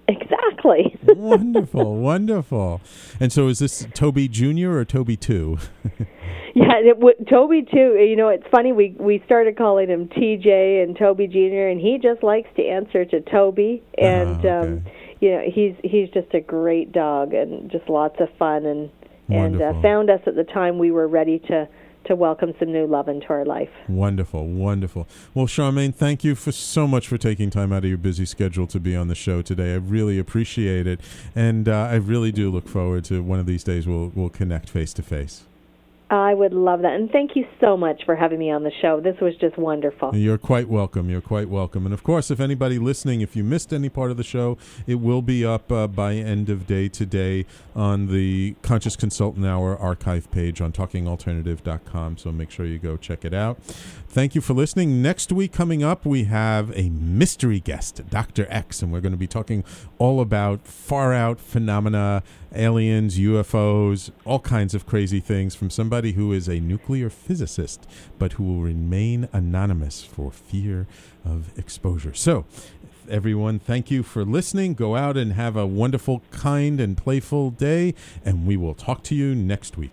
[0.07, 0.97] Exactly.
[1.03, 2.81] wonderful, wonderful.
[3.19, 5.57] And so, is this Toby Junior or Toby Two?
[6.55, 7.95] yeah, it w- Toby Two.
[7.99, 8.71] You know, it's funny.
[8.71, 11.67] We we started calling him TJ and Toby Jr.
[11.67, 13.83] and he just likes to answer to Toby.
[13.97, 14.85] And Ah, um,
[15.19, 18.89] you know, he's he's just a great dog and just lots of fun and
[19.29, 21.67] and uh, found us at the time we were ready to
[22.07, 23.69] to welcome some new love into our life.
[23.87, 25.07] Wonderful, wonderful.
[25.33, 28.67] Well, Charmaine, thank you for so much for taking time out of your busy schedule
[28.67, 29.73] to be on the show today.
[29.73, 30.99] I really appreciate it,
[31.35, 34.69] and uh, I really do look forward to one of these days we'll we'll connect
[34.69, 35.46] face to face.
[36.09, 36.93] I would love that.
[36.93, 39.01] And thank you so much for having me on the show.
[39.01, 40.15] This was just wonderful.
[40.15, 41.09] You're quite welcome.
[41.09, 41.85] You're quite welcome.
[41.85, 44.95] And of course, if anybody listening, if you missed any part of the show, it
[44.95, 47.45] will be up uh, by end of day today
[47.75, 52.17] on the Conscious Consultant Hour archive page on talkingalternative.com.
[52.17, 53.61] So make sure you go check it out.
[54.07, 55.01] Thank you for listening.
[55.01, 58.47] Next week, coming up, we have a mystery guest, Dr.
[58.49, 59.65] X, and we're going to be talking
[59.97, 62.23] all about far out phenomena,
[62.55, 67.87] aliens, UFOs, all kinds of crazy things from somebody who is a nuclear physicist,
[68.17, 70.87] but who will remain anonymous for fear
[71.25, 72.13] of exposure.
[72.13, 72.45] So,
[73.09, 74.73] everyone, thank you for listening.
[74.73, 77.93] Go out and have a wonderful, kind, and playful day,
[78.23, 79.91] and we will talk to you next week.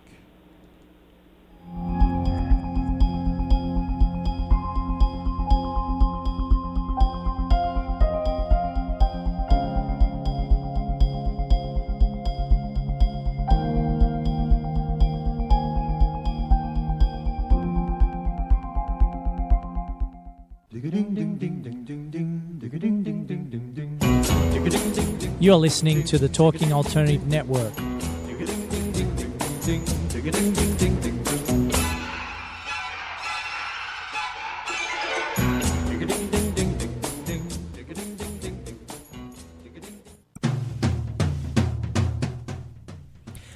[25.45, 27.75] You're listening to the Talking Alternative Network.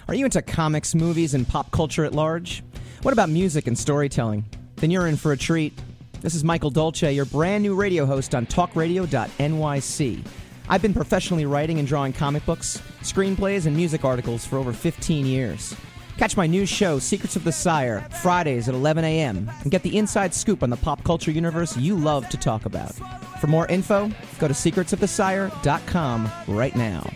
[0.07, 2.63] Are you into comics, movies, and pop culture at large?
[3.01, 4.45] What about music and storytelling?
[4.77, 5.73] Then you're in for a treat.
[6.21, 10.27] This is Michael Dolce, your brand new radio host on talkradio.nyc.
[10.71, 15.25] I've been professionally writing and drawing comic books, screenplays, and music articles for over 15
[15.25, 15.75] years.
[16.19, 19.97] Catch my new show, Secrets of the Sire, Fridays at 11 a.m., and get the
[19.97, 22.93] inside scoop on the pop culture universe you love to talk about.
[23.41, 27.09] For more info, go to secretsofthesire.com right now.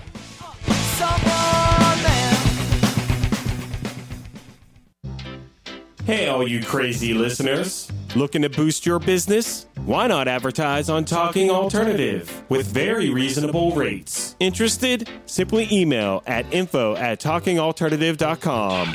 [6.06, 7.90] Hey, all you crazy listeners.
[8.14, 9.66] Looking to boost your business?
[9.86, 14.36] Why not advertise on Talking Alternative with very reasonable rates?
[14.38, 15.08] Interested?
[15.24, 18.94] Simply email at info at talkingalternative.com.